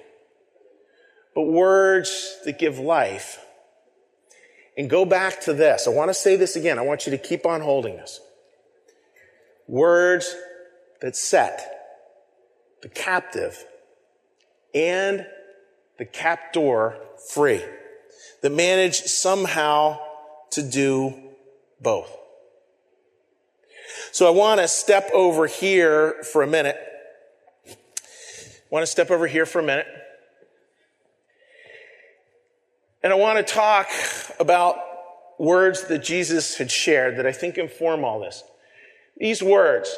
but 1.35 1.43
words 1.43 2.39
that 2.45 2.59
give 2.59 2.79
life. 2.79 3.39
And 4.79 4.89
go 4.89 5.05
back 5.05 5.43
to 5.43 5.53
this. 5.53 5.87
I 5.87 5.91
want 5.91 6.09
to 6.09 6.15
say 6.15 6.37
this 6.37 6.57
again. 6.57 6.79
I 6.79 6.83
want 6.83 7.05
you 7.05 7.11
to 7.11 7.19
keep 7.19 7.45
on 7.45 7.61
holding 7.61 7.97
this. 7.97 8.21
Words 9.71 10.35
that 11.00 11.15
set 11.15 11.61
the 12.83 12.89
captive 12.89 13.65
and 14.75 15.25
the 15.97 16.05
captor 16.05 16.99
free, 17.33 17.62
that 18.43 18.50
manage 18.50 19.03
somehow 19.03 20.00
to 20.50 20.69
do 20.69 21.15
both. 21.81 22.11
So 24.11 24.27
I 24.27 24.31
want 24.31 24.61
to 24.61 24.67
step 24.67 25.09
over 25.15 25.47
here 25.47 26.17
for 26.25 26.43
a 26.43 26.49
minute. 26.49 26.77
I 27.69 27.77
want 28.71 28.83
to 28.83 28.91
step 28.91 29.12
over 29.12 29.29
here 29.29 29.47
for 29.47 29.61
a 29.61 29.65
minute. 29.65 29.87
And 33.05 33.12
I 33.12 33.17
want 33.17 33.39
to 33.47 33.55
talk 33.55 33.87
about 34.41 34.79
words 35.39 35.85
that 35.85 36.03
Jesus 36.03 36.57
had 36.59 36.73
shared 36.73 37.19
that 37.19 37.27
I 37.27 37.31
think 37.31 37.57
inform 37.57 38.05
all 38.05 38.19
this. 38.19 38.43
These 39.21 39.43
words, 39.43 39.97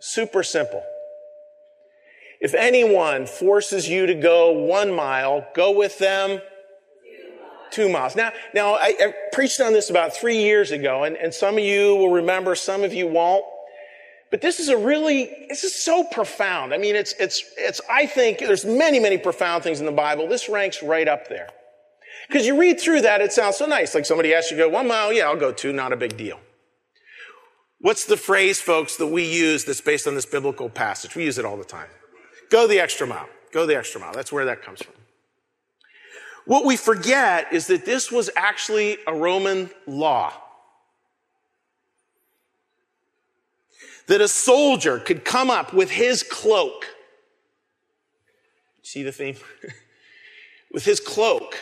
super 0.00 0.42
simple. 0.42 0.82
If 2.40 2.52
anyone 2.54 3.26
forces 3.26 3.88
you 3.88 4.06
to 4.06 4.14
go 4.14 4.50
one 4.50 4.92
mile, 4.92 5.46
go 5.54 5.70
with 5.70 5.98
them 5.98 6.40
two 7.70 7.88
miles. 7.88 8.16
Now, 8.16 8.32
now 8.52 8.74
I, 8.74 8.94
I, 9.00 9.14
preached 9.32 9.60
on 9.60 9.72
this 9.72 9.90
about 9.90 10.16
three 10.16 10.38
years 10.38 10.72
ago, 10.72 11.04
and, 11.04 11.16
and 11.16 11.32
some 11.32 11.56
of 11.56 11.62
you 11.62 11.94
will 11.94 12.10
remember, 12.10 12.56
some 12.56 12.82
of 12.82 12.92
you 12.92 13.06
won't. 13.06 13.44
But 14.32 14.40
this 14.40 14.58
is 14.58 14.68
a 14.68 14.76
really, 14.76 15.46
this 15.48 15.62
is 15.62 15.74
so 15.74 16.02
profound. 16.04 16.74
I 16.74 16.78
mean, 16.78 16.96
it's, 16.96 17.12
it's, 17.20 17.44
it's, 17.56 17.80
I 17.88 18.06
think 18.06 18.38
there's 18.38 18.64
many, 18.64 18.98
many 18.98 19.18
profound 19.18 19.62
things 19.62 19.78
in 19.78 19.86
the 19.86 19.92
Bible. 19.92 20.26
This 20.26 20.48
ranks 20.48 20.82
right 20.82 21.06
up 21.06 21.28
there. 21.28 21.48
Because 22.26 22.46
you 22.46 22.58
read 22.58 22.80
through 22.80 23.02
that, 23.02 23.20
it 23.20 23.32
sounds 23.32 23.56
so 23.56 23.66
nice. 23.66 23.94
Like 23.94 24.06
somebody 24.06 24.34
asks 24.34 24.50
you 24.50 24.56
to 24.56 24.64
go 24.64 24.68
one 24.68 24.88
mile, 24.88 25.12
yeah, 25.12 25.24
I'll 25.24 25.36
go 25.36 25.52
two, 25.52 25.72
not 25.72 25.92
a 25.92 25.96
big 25.96 26.16
deal. 26.16 26.40
What's 27.80 28.04
the 28.04 28.16
phrase, 28.16 28.60
folks, 28.60 28.96
that 28.96 29.06
we 29.06 29.24
use 29.24 29.64
that's 29.64 29.80
based 29.80 30.06
on 30.06 30.14
this 30.14 30.26
biblical 30.26 30.68
passage? 30.68 31.16
We 31.16 31.24
use 31.24 31.38
it 31.38 31.44
all 31.46 31.56
the 31.56 31.64
time. 31.64 31.88
Go 32.50 32.66
the 32.66 32.78
extra 32.78 33.06
mile. 33.06 33.28
Go 33.52 33.64
the 33.64 33.76
extra 33.76 34.00
mile. 34.00 34.12
That's 34.12 34.30
where 34.30 34.44
that 34.44 34.62
comes 34.62 34.82
from. 34.82 34.94
What 36.44 36.66
we 36.66 36.76
forget 36.76 37.52
is 37.52 37.68
that 37.68 37.86
this 37.86 38.12
was 38.12 38.28
actually 38.36 38.98
a 39.06 39.14
Roman 39.14 39.70
law. 39.86 40.32
That 44.08 44.20
a 44.20 44.28
soldier 44.28 44.98
could 44.98 45.24
come 45.24 45.50
up 45.50 45.72
with 45.72 45.90
his 45.90 46.22
cloak. 46.22 46.86
See 48.82 49.02
the 49.02 49.12
theme? 49.12 49.36
with 50.72 50.84
his 50.84 51.00
cloak, 51.00 51.54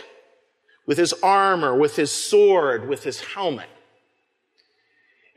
with 0.87 0.99
his 0.99 1.13
armor, 1.23 1.77
with 1.77 1.97
his 1.97 2.11
sword, 2.11 2.89
with 2.89 3.05
his 3.05 3.21
helmet, 3.21 3.69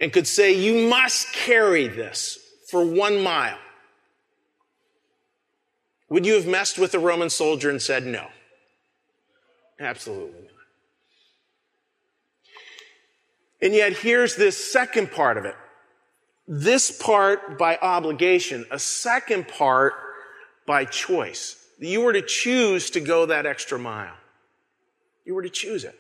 and 0.01 0.12
could 0.12 0.27
say, 0.27 0.51
You 0.51 0.89
must 0.89 1.31
carry 1.31 1.88
this 1.88 2.39
for 2.70 2.84
one 2.84 3.22
mile. 3.22 3.60
Would 6.10 6.25
you 6.25 6.34
have 6.34 6.48
messed 6.48 6.77
with 6.77 6.93
a 6.93 7.00
Roman 7.00 7.29
soldier 7.29 7.70
and 7.70 7.81
said 7.81 8.05
no? 8.05 8.27
Absolutely 9.79 10.41
not. 10.41 10.51
And 13.62 13.74
yet 13.74 13.93
here's 13.93 14.36
this 14.36 14.72
second 14.72 15.12
part 15.12 15.38
of 15.38 15.46
it. 15.46 15.55
This 16.48 16.91
part 16.91 17.58
by 17.58 17.77
obligation, 17.77 18.65
a 18.72 18.79
second 18.79 19.48
part 19.48 19.93
by 20.65 20.84
choice. 20.84 21.55
You 21.79 22.01
were 22.01 22.13
to 22.13 22.22
choose 22.22 22.89
to 22.91 23.00
go 23.00 23.27
that 23.27 23.46
extra 23.46 23.79
mile. 23.79 24.15
You 25.24 25.36
were 25.36 25.43
to 25.43 25.50
choose 25.50 25.84
it. 25.84 25.98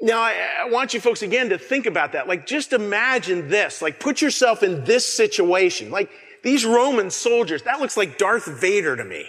Now, 0.00 0.20
I, 0.20 0.34
I, 0.62 0.70
want 0.70 0.92
you 0.92 1.00
folks 1.00 1.22
again 1.22 1.50
to 1.50 1.58
think 1.58 1.86
about 1.86 2.12
that. 2.12 2.26
Like, 2.26 2.46
just 2.46 2.72
imagine 2.72 3.48
this. 3.48 3.80
Like, 3.80 4.00
put 4.00 4.20
yourself 4.20 4.62
in 4.62 4.84
this 4.84 5.06
situation. 5.06 5.90
Like, 5.90 6.10
these 6.42 6.64
Roman 6.64 7.10
soldiers, 7.10 7.62
that 7.62 7.80
looks 7.80 7.96
like 7.96 8.18
Darth 8.18 8.46
Vader 8.46 8.96
to 8.96 9.04
me. 9.04 9.26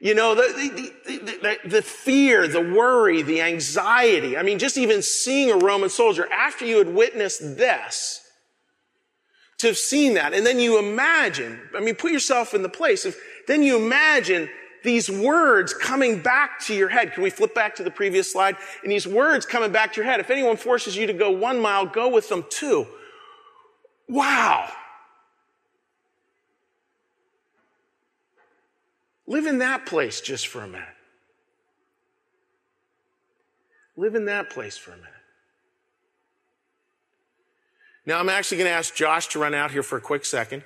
You 0.00 0.14
know, 0.14 0.34
the, 0.34 0.92
the, 1.04 1.18
the, 1.18 1.68
the, 1.68 1.82
fear, 1.82 2.48
the 2.48 2.60
worry, 2.60 3.20
the 3.22 3.42
anxiety. 3.42 4.36
I 4.36 4.42
mean, 4.42 4.58
just 4.58 4.78
even 4.78 5.02
seeing 5.02 5.50
a 5.50 5.56
Roman 5.56 5.90
soldier 5.90 6.26
after 6.32 6.64
you 6.64 6.78
had 6.78 6.94
witnessed 6.94 7.58
this, 7.58 8.22
to 9.60 9.66
have 9.66 9.76
seen 9.76 10.14
that. 10.14 10.32
And 10.32 10.44
then 10.44 10.58
you 10.58 10.78
imagine, 10.78 11.60
I 11.76 11.80
mean, 11.80 11.94
put 11.94 12.12
yourself 12.12 12.54
in 12.54 12.62
the 12.62 12.68
place 12.68 13.04
of, 13.04 13.14
then 13.46 13.62
you 13.62 13.76
imagine 13.76 14.48
these 14.82 15.10
words 15.10 15.74
coming 15.74 16.22
back 16.22 16.60
to 16.66 16.74
your 16.74 16.88
head. 16.88 17.12
Can 17.12 17.22
we 17.22 17.30
flip 17.30 17.54
back 17.54 17.74
to 17.76 17.82
the 17.82 17.90
previous 17.90 18.30
slide? 18.30 18.56
And 18.82 18.90
these 18.90 19.06
words 19.06 19.46
coming 19.46 19.72
back 19.72 19.92
to 19.92 20.00
your 20.00 20.10
head. 20.10 20.20
If 20.20 20.30
anyone 20.30 20.56
forces 20.56 20.96
you 20.96 21.06
to 21.06 21.12
go 21.12 21.30
one 21.30 21.60
mile, 21.60 21.86
go 21.86 22.08
with 22.08 22.28
them 22.28 22.44
two. 22.50 22.86
Wow. 24.08 24.68
Live 29.26 29.46
in 29.46 29.58
that 29.58 29.86
place 29.86 30.20
just 30.20 30.48
for 30.48 30.62
a 30.62 30.66
minute. 30.66 30.88
Live 33.96 34.14
in 34.14 34.24
that 34.24 34.50
place 34.50 34.76
for 34.76 34.92
a 34.92 34.96
minute. 34.96 35.10
Now, 38.06 38.18
I'm 38.18 38.28
actually 38.28 38.58
going 38.58 38.70
to 38.70 38.74
ask 38.74 38.94
Josh 38.94 39.28
to 39.28 39.38
run 39.38 39.54
out 39.54 39.70
here 39.70 39.82
for 39.82 39.98
a 39.98 40.00
quick 40.00 40.24
second. 40.24 40.64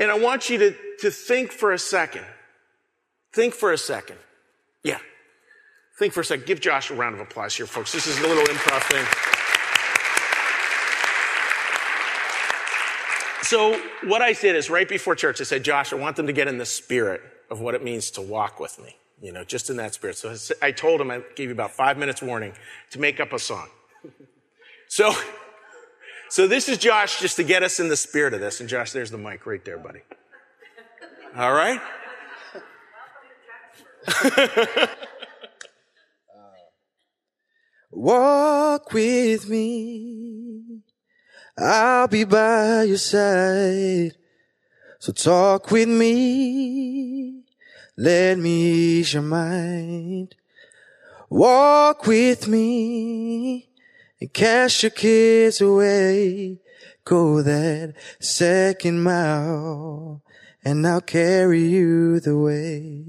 And 0.00 0.10
I 0.10 0.18
want 0.18 0.48
you 0.48 0.58
to, 0.58 0.74
to 1.00 1.10
think 1.10 1.52
for 1.52 1.72
a 1.72 1.78
second. 1.78 2.24
Think 3.32 3.54
for 3.54 3.72
a 3.72 3.78
second. 3.78 4.16
Yeah. 4.82 4.98
Think 5.98 6.14
for 6.14 6.20
a 6.20 6.24
second. 6.24 6.46
Give 6.46 6.58
Josh 6.58 6.90
a 6.90 6.94
round 6.94 7.14
of 7.14 7.20
applause 7.20 7.54
here, 7.54 7.66
folks. 7.66 7.92
This 7.92 8.06
is 8.06 8.18
a 8.18 8.22
little 8.22 8.42
improv 8.44 8.82
thing. 8.90 9.04
So, 13.42 13.80
what 14.04 14.22
I 14.22 14.32
did 14.32 14.56
is 14.56 14.70
right 14.70 14.88
before 14.88 15.14
church, 15.16 15.40
I 15.40 15.44
said, 15.44 15.64
Josh, 15.64 15.92
I 15.92 15.96
want 15.96 16.16
them 16.16 16.28
to 16.28 16.32
get 16.32 16.48
in 16.48 16.56
the 16.58 16.64
spirit 16.64 17.20
of 17.50 17.60
what 17.60 17.74
it 17.74 17.82
means 17.82 18.10
to 18.12 18.22
walk 18.22 18.60
with 18.60 18.80
me, 18.80 18.96
you 19.20 19.32
know, 19.32 19.44
just 19.44 19.70
in 19.70 19.76
that 19.76 19.92
spirit. 19.92 20.16
So 20.16 20.34
I 20.62 20.70
told 20.70 21.00
him, 21.00 21.10
I 21.10 21.22
gave 21.34 21.48
you 21.48 21.52
about 21.52 21.72
five 21.72 21.98
minutes 21.98 22.22
warning 22.22 22.52
to 22.92 23.00
make 23.00 23.18
up 23.18 23.32
a 23.32 23.38
song. 23.38 23.68
So, 24.86 25.14
so 26.30 26.46
this 26.46 26.68
is 26.68 26.78
Josh 26.78 27.20
just 27.20 27.36
to 27.36 27.42
get 27.42 27.62
us 27.62 27.78
in 27.80 27.88
the 27.88 27.96
spirit 27.96 28.32
of 28.32 28.40
this. 28.40 28.60
And 28.60 28.68
Josh, 28.68 28.92
there's 28.92 29.10
the 29.10 29.18
mic 29.18 29.44
right 29.46 29.64
there, 29.64 29.78
buddy. 29.78 30.00
All 31.36 31.52
right? 31.52 31.80
Walk 37.90 38.92
with 38.92 39.48
me. 39.48 40.82
I'll 41.58 42.06
be 42.08 42.22
by 42.24 42.84
your 42.84 42.96
side. 42.96 44.12
So 45.00 45.12
talk 45.12 45.70
with 45.70 45.88
me. 45.88 47.42
Let 47.96 48.38
me 48.38 48.50
ease 48.50 49.14
your 49.14 49.22
mind. 49.22 50.36
Walk 51.28 52.06
with 52.06 52.46
me 52.48 53.69
and 54.20 54.32
cast 54.32 54.82
your 54.82 54.90
cares 54.90 55.60
away. 55.60 56.58
Go 57.04 57.42
that 57.42 57.94
second 58.20 59.02
mile 59.02 60.22
and 60.64 60.86
I'll 60.86 61.00
carry 61.00 61.62
you 61.62 62.20
the 62.20 62.36
way. 62.36 63.04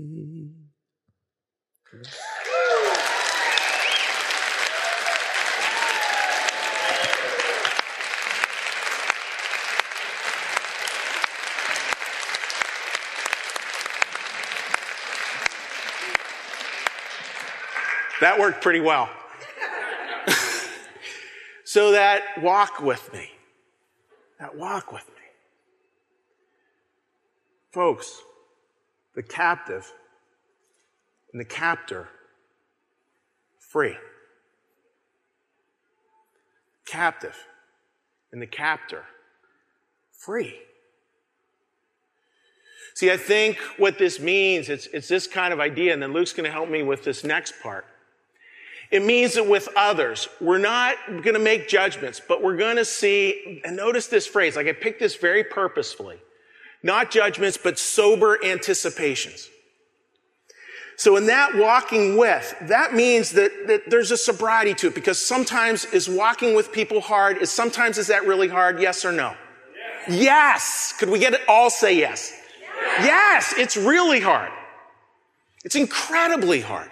That 18.22 18.40
worked 18.40 18.62
pretty 18.62 18.80
well. 18.80 19.10
So 21.72 21.92
that 21.92 22.24
walk 22.42 22.82
with 22.82 23.14
me. 23.14 23.30
That 24.42 24.58
walk 24.58 24.92
with 24.92 25.08
me. 25.08 25.24
Folks, 27.72 28.12
the 29.16 29.24
captive 29.24 29.90
and 31.32 31.40
the 31.40 31.46
captor, 31.46 32.10
free. 33.58 33.96
Captive 36.86 37.38
and 38.34 38.42
the 38.42 38.48
captor, 38.48 39.06
free. 40.12 40.60
See, 42.96 43.10
I 43.12 43.16
think 43.16 43.58
what 43.78 43.98
this 43.98 44.20
means, 44.20 44.68
it's, 44.68 44.88
it's 44.88 45.08
this 45.08 45.26
kind 45.26 45.54
of 45.54 45.62
idea, 45.62 45.94
and 45.94 46.04
then 46.04 46.12
Luke's 46.12 46.34
going 46.34 46.44
to 46.44 46.52
help 46.52 46.70
me 46.70 46.84
with 46.84 47.06
this 47.06 47.24
next 47.24 47.54
part. 47.64 47.86
It 48.92 49.04
means 49.04 49.36
that 49.36 49.48
with 49.48 49.70
others, 49.78 50.28
we're 50.42 50.58
not 50.58 50.98
going 51.08 51.34
to 51.34 51.40
make 51.40 51.70
judgments, 51.70 52.22
but 52.26 52.44
we're 52.44 52.58
going 52.58 52.76
to 52.76 52.84
see, 52.84 53.62
and 53.64 53.78
notice 53.78 54.08
this 54.08 54.28
phrase, 54.28 54.58
like 54.58 54.68
I 54.68 54.74
picked 54.74 55.00
this 55.00 55.16
very 55.16 55.46
purposefully. 55.46 56.18
Not 56.84 57.10
judgments, 57.10 57.58
but 57.58 57.80
sober 57.80 58.38
anticipations. 58.44 59.50
So 60.98 61.16
in 61.16 61.28
that 61.28 61.56
walking 61.56 62.18
with, 62.18 62.54
that 62.62 62.94
means 62.94 63.32
that, 63.32 63.52
that 63.68 63.90
there's 63.90 64.12
a 64.12 64.18
sobriety 64.18 64.74
to 64.76 64.88
it 64.88 64.96
because 64.96 65.18
sometimes 65.18 65.86
is 65.86 66.10
walking 66.10 66.54
with 66.54 66.72
people 66.72 67.00
hard? 67.00 67.38
Is 67.38 67.50
sometimes 67.50 67.98
is 67.98 68.08
that 68.08 68.28
really 68.28 68.50
hard? 68.50 68.80
Yes 68.80 69.06
or 69.06 69.12
no? 69.12 69.34
Yes. 70.08 70.22
yes. 70.22 70.94
Could 71.00 71.10
we 71.10 71.18
get 71.18 71.34
it 71.34 71.42
all 71.48 71.70
say 71.70 71.98
yes? 71.98 72.34
yes? 72.70 73.06
Yes, 73.06 73.54
it's 73.58 73.78
really 73.78 74.20
hard. 74.20 74.52
It's 75.64 75.76
incredibly 75.76 76.62
hard. 76.62 76.92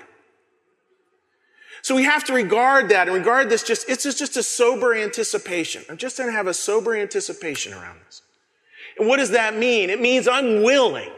So 1.82 1.96
we 1.96 2.04
have 2.04 2.24
to 2.26 2.34
regard 2.34 2.90
that 2.90 3.08
and 3.08 3.16
regard 3.16 3.50
this 3.50 3.64
just, 3.64 3.90
it's 3.90 4.04
just 4.04 4.20
just 4.20 4.38
a 4.38 4.44
sober 4.44 4.94
anticipation. 4.94 5.84
I'm 5.90 5.98
just 5.98 6.18
going 6.18 6.30
to 6.30 6.36
have 6.36 6.48
a 6.48 6.54
sober 6.54 6.96
anticipation 6.96 7.74
around 7.74 8.00
this. 8.06 8.22
And 8.98 9.08
what 9.08 9.18
does 9.18 9.32
that 9.32 9.56
mean? 9.56 9.90
It 9.90 10.02
means 10.02 10.28
I'm 10.28 10.62
willing. 10.64 11.12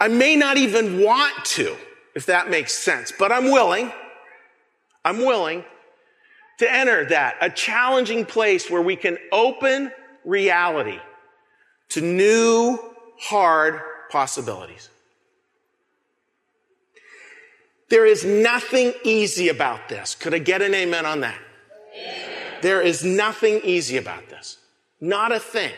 I 0.00 0.08
may 0.08 0.36
not 0.36 0.56
even 0.56 1.02
want 1.02 1.44
to, 1.46 1.76
if 2.14 2.26
that 2.26 2.48
makes 2.48 2.72
sense, 2.72 3.12
but 3.16 3.32
I'm 3.32 3.50
willing. 3.50 3.92
I'm 5.04 5.18
willing 5.18 5.64
to 6.58 6.72
enter 6.72 7.04
that, 7.06 7.36
a 7.40 7.50
challenging 7.50 8.24
place 8.24 8.70
where 8.70 8.82
we 8.82 8.96
can 8.96 9.16
open 9.30 9.92
reality 10.24 10.98
to 11.90 12.00
new, 12.00 12.78
hard 13.18 13.80
possibilities. 14.10 14.90
There 17.90 18.04
is 18.04 18.24
nothing 18.24 18.92
easy 19.02 19.48
about 19.48 19.88
this. 19.88 20.14
Could 20.14 20.34
I 20.34 20.38
get 20.38 20.60
an 20.62 20.74
amen 20.74 21.06
on 21.06 21.20
that? 21.20 21.38
Amen. 21.94 22.30
There 22.60 22.80
is 22.80 23.04
nothing 23.04 23.60
easy 23.64 23.96
about 23.96 24.28
this. 24.28 24.58
Not 25.00 25.32
a 25.32 25.40
thing. 25.40 25.72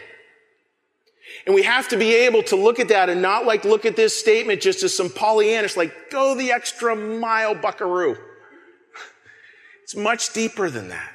And 1.46 1.55
we 1.55 1.62
have 1.62 1.88
to 1.88 1.96
be 1.96 2.14
able 2.14 2.42
to 2.44 2.57
look 2.57 2.81
at 2.81 2.88
that 2.88 3.09
and 3.09 3.23
not 3.23 3.46
like 3.46 3.64
look 3.64 3.87
at 3.87 3.96
this 3.96 4.18
statement 4.18 4.61
just 4.61 4.83
as 4.83 4.96
some 4.96 5.09
Pollyannish, 5.09 5.77
like 5.77 6.11
go 6.11 6.35
the 6.35 6.53
extra 6.53 6.94
mile 6.96 7.55
buckaroo. 7.55 8.16
It's 9.83 9.96
much 9.96 10.33
deeper 10.33 10.70
than 10.70 10.90
that. 10.90 11.12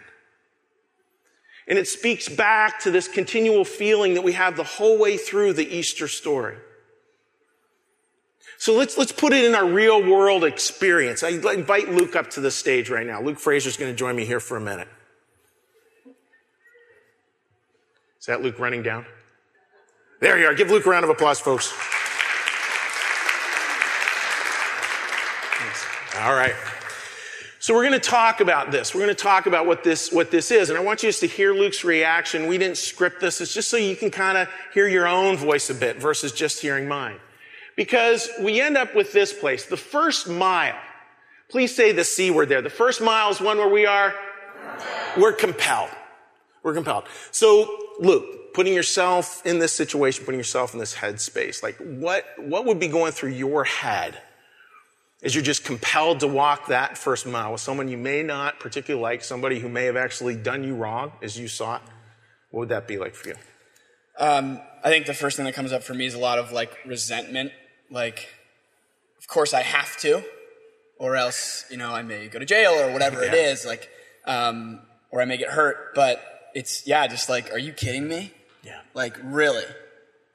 And 1.66 1.80
it 1.80 1.88
speaks 1.88 2.28
back 2.28 2.82
to 2.82 2.92
this 2.92 3.08
continual 3.08 3.64
feeling 3.64 4.16
that 4.16 4.22
we 4.22 4.34
have 4.34 4.58
the 4.58 4.66
whole 4.66 4.98
way 5.00 5.16
through 5.16 5.54
the 5.54 5.66
Easter 5.66 6.10
story. 6.10 6.58
So 8.66 8.74
let's, 8.74 8.98
let's 8.98 9.12
put 9.12 9.32
it 9.32 9.46
in 9.46 9.54
our 9.54 9.68
real 9.68 10.02
world 10.04 10.44
experience. 10.44 11.22
I 11.22 11.30
invite 11.30 11.90
Luke 11.90 12.16
up 12.16 12.32
to 12.32 12.42
the 12.42 12.50
stage 12.50 12.90
right 12.90 13.06
now. 13.06 13.22
Luke 13.22 13.38
Fraser's 13.38 13.78
going 13.78 13.92
to 13.92 13.96
join 13.96 14.16
me 14.16 14.26
here 14.26 14.40
for 14.40 14.58
a 14.58 14.60
minute. 14.60 14.88
Is 18.20 18.26
that 18.26 18.42
Luke 18.42 18.58
running 18.58 18.82
down? 18.82 19.06
There 20.20 20.40
you 20.40 20.48
are. 20.48 20.56
Give 20.56 20.72
Luke 20.72 20.84
a 20.88 20.90
round 20.90 21.04
of 21.04 21.12
applause, 21.12 21.40
folks. 21.40 21.72
All 26.22 26.34
right. 26.34 26.56
So 27.60 27.76
we're 27.76 27.88
going 27.88 27.94
to 27.94 28.00
talk 28.00 28.42
about 28.42 28.72
this. 28.72 28.96
We're 28.96 29.02
going 29.02 29.16
to 29.16 29.24
talk 29.24 29.46
about 29.46 29.68
what 29.68 29.84
this, 29.84 30.12
what 30.12 30.32
this 30.32 30.50
is. 30.50 30.72
And 30.72 30.80
I 30.80 30.82
want 30.82 31.04
you 31.04 31.10
just 31.10 31.20
to 31.20 31.28
hear 31.28 31.54
Luke's 31.54 31.84
reaction. 31.84 32.48
We 32.48 32.58
didn't 32.58 32.78
script 32.78 33.22
this. 33.22 33.42
It's 33.42 33.54
just 33.54 33.70
so 33.70 33.78
you 33.78 33.96
can 33.96 34.10
kind 34.10 34.40
of 34.40 34.48
hear 34.74 34.88
your 34.88 35.08
own 35.08 35.38
voice 35.38 35.70
a 35.70 35.76
bit 35.76 36.02
versus 36.02 36.32
just 36.32 36.64
hearing 36.64 36.88
mine. 36.88 37.20
Because 37.76 38.30
we 38.40 38.62
end 38.62 38.78
up 38.78 38.96
with 38.96 39.12
this 39.12 39.34
place, 39.34 39.66
the 39.66 39.78
first 39.78 40.30
mile. 40.30 40.80
Please 41.50 41.76
say 41.76 41.92
the 41.92 42.04
C 42.04 42.32
word 42.32 42.50
there. 42.50 42.62
The 42.62 42.70
first 42.70 43.02
mile 43.02 43.30
is 43.30 43.42
one 43.42 43.58
where 43.58 43.70
we 43.70 43.86
are, 43.86 44.14
we're 45.18 45.34
compelled. 45.34 45.90
We're 46.64 46.74
compelled. 46.74 47.04
So, 47.32 47.78
Luke, 48.00 48.54
putting 48.54 48.74
yourself 48.74 49.46
in 49.46 49.60
this 49.60 49.74
situation, 49.74 50.26
putting 50.26 50.40
yourself 50.40 50.74
in 50.74 50.80
this 50.80 50.96
headspace, 50.96 51.62
like 51.62 51.76
what, 51.78 52.26
what 52.38 52.66
would 52.66 52.80
be 52.80 52.88
going 52.88 53.12
through 53.12 53.32
your 53.32 53.66
head 53.66 54.18
as 55.22 55.36
you're 55.36 55.44
just 55.44 55.64
compelled 55.64 56.22
to 56.22 56.28
walk 56.28 56.68
that 56.68 56.98
first 56.98 57.26
mile 57.26 57.52
with 57.52 57.62
someone 57.62 57.88
you 57.88 57.98
may 57.98 58.24
not 58.24 58.60
particularly 58.60 59.02
like, 59.02 59.24
somebody 59.24 59.60
who 59.60 59.68
may 59.68 59.86
have 59.86 59.96
actually 59.96 60.36
done 60.36 60.64
you 60.64 60.76
wrong 60.76 61.12
as 61.22 61.38
you 61.38 61.48
saw 61.48 61.78
it? 61.78 61.82
What 62.52 62.62
would 62.62 62.70
that 62.70 62.88
be 62.88 62.98
like 62.98 63.16
for 63.16 63.30
you? 63.30 63.36
Um, 64.18 64.62
I 64.84 64.90
think 64.90 65.08
the 65.08 65.14
first 65.14 65.36
thing 65.36 65.46
that 65.46 65.56
comes 65.56 65.72
up 65.72 65.84
for 65.84 65.94
me 65.94 66.06
is 66.06 66.14
a 66.14 66.20
lot 66.20 66.38
of 66.40 66.52
like 66.52 66.78
resentment. 66.86 67.52
Like, 67.90 68.30
of 69.20 69.28
course 69.28 69.54
I 69.54 69.62
have 69.62 69.98
to, 69.98 70.24
or 70.98 71.16
else, 71.16 71.66
you 71.70 71.78
know, 71.78 71.92
I 71.92 72.02
may 72.02 72.28
go 72.28 72.40
to 72.40 72.46
jail 72.46 72.72
or 72.74 72.92
whatever 72.92 73.22
it 73.24 73.34
Yeah. 73.34 73.52
is. 73.52 73.66
Like, 73.66 73.90
um, 74.26 74.82
or 75.12 75.22
I 75.22 75.26
may 75.26 75.38
get 75.38 75.50
hurt. 75.50 75.94
But 75.96 76.22
it's, 76.54 76.86
yeah, 76.88 77.06
just 77.08 77.30
like, 77.30 77.52
are 77.52 77.60
you 77.60 77.74
kidding 77.74 78.08
me? 78.08 78.32
Yeah. 78.64 78.80
Like, 78.94 79.18
really? 79.24 79.64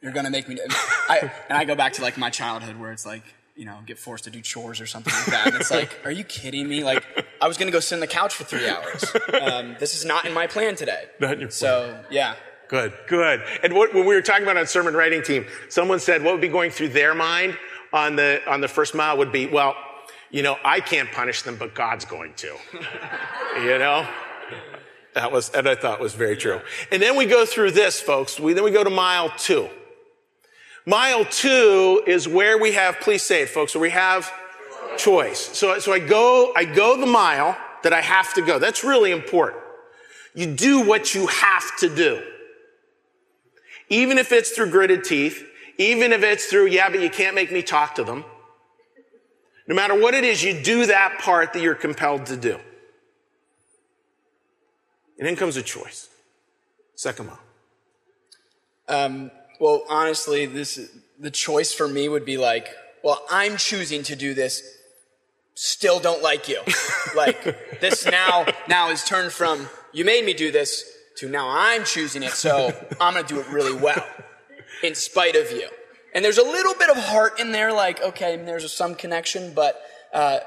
You're 0.02 0.12
gonna 0.12 0.30
make 0.30 0.48
me? 0.48 0.54
Do- 0.54 0.62
I 1.10 1.30
and 1.50 1.58
I 1.58 1.64
go 1.66 1.74
back 1.74 1.92
to 1.94 2.02
like 2.02 2.16
my 2.16 2.30
childhood 2.30 2.78
where 2.80 2.90
it's 2.90 3.04
like, 3.04 3.22
you 3.54 3.66
know, 3.66 3.80
get 3.86 3.98
forced 3.98 4.24
to 4.24 4.30
do 4.30 4.40
chores 4.40 4.80
or 4.80 4.86
something 4.86 5.12
like 5.12 5.26
that. 5.26 5.46
And 5.48 5.56
it's 5.56 5.70
like, 5.70 5.90
are 6.06 6.10
you 6.10 6.24
kidding 6.24 6.66
me? 6.66 6.82
Like, 6.84 7.04
I 7.42 7.46
was 7.46 7.58
gonna 7.58 7.70
go 7.70 7.80
sit 7.80 7.96
on 7.96 8.00
the 8.00 8.06
couch 8.06 8.34
for 8.34 8.44
three 8.44 8.66
hours. 8.66 9.04
Um, 9.42 9.76
this 9.78 9.94
is 9.94 10.04
not 10.06 10.24
in 10.24 10.32
my 10.32 10.46
plan 10.46 10.74
today. 10.74 11.04
Not 11.20 11.34
in 11.34 11.40
your 11.40 11.50
So 11.50 12.02
yeah. 12.10 12.34
Good, 12.70 12.92
good. 13.08 13.42
And 13.64 13.74
what, 13.74 13.92
when 13.92 14.06
we 14.06 14.14
were 14.14 14.22
talking 14.22 14.44
about 14.44 14.56
on 14.56 14.64
sermon 14.64 14.94
writing 14.94 15.24
team, 15.24 15.44
someone 15.68 15.98
said 15.98 16.22
what 16.22 16.34
would 16.34 16.40
be 16.40 16.46
going 16.46 16.70
through 16.70 16.90
their 16.90 17.16
mind 17.16 17.58
on 17.92 18.14
the 18.14 18.40
on 18.46 18.60
the 18.60 18.68
first 18.68 18.94
mile 18.94 19.18
would 19.18 19.32
be, 19.32 19.48
well, 19.48 19.74
you 20.30 20.44
know, 20.44 20.56
I 20.64 20.78
can't 20.78 21.10
punish 21.10 21.42
them, 21.42 21.56
but 21.56 21.74
God's 21.74 22.04
going 22.04 22.32
to. 22.34 22.46
you 23.56 23.76
know, 23.76 24.06
that 25.14 25.32
was, 25.32 25.50
and 25.50 25.68
I 25.68 25.74
thought 25.74 25.98
was 25.98 26.14
very 26.14 26.36
true. 26.36 26.60
And 26.92 27.02
then 27.02 27.16
we 27.16 27.26
go 27.26 27.44
through 27.44 27.72
this, 27.72 28.00
folks. 28.00 28.38
We 28.38 28.52
then 28.52 28.62
we 28.62 28.70
go 28.70 28.84
to 28.84 28.90
mile 28.90 29.30
two. 29.36 29.68
Mile 30.86 31.24
two 31.24 32.04
is 32.06 32.28
where 32.28 32.56
we 32.56 32.70
have, 32.74 33.00
please 33.00 33.22
say 33.24 33.42
it, 33.42 33.48
folks, 33.48 33.74
where 33.74 33.82
we 33.82 33.90
have 33.90 34.32
choice. 34.96 35.40
So, 35.40 35.80
so 35.80 35.92
I 35.92 35.98
go, 35.98 36.52
I 36.54 36.64
go 36.64 37.00
the 37.00 37.06
mile 37.06 37.58
that 37.82 37.92
I 37.92 38.00
have 38.00 38.32
to 38.34 38.42
go. 38.42 38.60
That's 38.60 38.84
really 38.84 39.10
important. 39.10 39.60
You 40.34 40.46
do 40.46 40.86
what 40.86 41.16
you 41.16 41.26
have 41.26 41.76
to 41.78 41.92
do. 41.92 42.22
Even 43.90 44.18
if 44.18 44.32
it's 44.32 44.50
through 44.50 44.70
gritted 44.70 45.04
teeth, 45.04 45.44
even 45.76 46.12
if 46.12 46.22
it's 46.22 46.46
through, 46.46 46.66
yeah, 46.66 46.88
but 46.88 47.00
you 47.00 47.10
can't 47.10 47.34
make 47.34 47.52
me 47.52 47.62
talk 47.62 47.96
to 47.96 48.04
them. 48.04 48.24
No 49.66 49.74
matter 49.74 49.98
what 49.98 50.14
it 50.14 50.24
is, 50.24 50.42
you 50.42 50.62
do 50.62 50.86
that 50.86 51.18
part 51.18 51.52
that 51.52 51.62
you're 51.62 51.74
compelled 51.74 52.26
to 52.26 52.36
do. 52.36 52.58
And 55.18 55.28
then 55.28 55.36
comes 55.36 55.56
a 55.56 55.62
choice. 55.62 56.08
Second 56.94 57.26
mile. 57.26 57.38
Um, 58.88 59.30
well, 59.60 59.84
honestly, 59.88 60.46
this 60.46 60.90
the 61.18 61.30
choice 61.30 61.72
for 61.72 61.86
me 61.86 62.08
would 62.08 62.24
be 62.24 62.38
like, 62.38 62.68
well, 63.04 63.22
I'm 63.30 63.56
choosing 63.56 64.02
to 64.04 64.16
do 64.16 64.34
this. 64.34 64.62
Still 65.54 66.00
don't 66.00 66.22
like 66.22 66.48
you. 66.48 66.60
like 67.14 67.80
this 67.80 68.06
now 68.06 68.46
now 68.68 68.90
is 68.90 69.04
turned 69.04 69.32
from 69.32 69.68
you 69.92 70.04
made 70.04 70.24
me 70.24 70.32
do 70.32 70.50
this 70.50 70.84
to 71.20 71.28
now 71.28 71.48
I'm 71.48 71.84
choosing 71.84 72.22
it, 72.22 72.32
so 72.32 72.72
I'm 73.00 73.14
gonna 73.14 73.26
do 73.26 73.40
it 73.40 73.48
really 73.48 73.74
well, 73.74 74.06
in 74.82 74.94
spite 74.94 75.36
of 75.36 75.50
you. 75.50 75.68
And 76.14 76.24
there's 76.24 76.38
a 76.38 76.42
little 76.42 76.74
bit 76.74 76.90
of 76.90 76.96
heart 76.96 77.38
in 77.38 77.52
there, 77.52 77.72
like 77.72 78.02
okay, 78.02 78.36
there's 78.36 78.70
some 78.72 78.94
connection, 78.94 79.52
but 79.54 79.80
uh, 80.12 80.40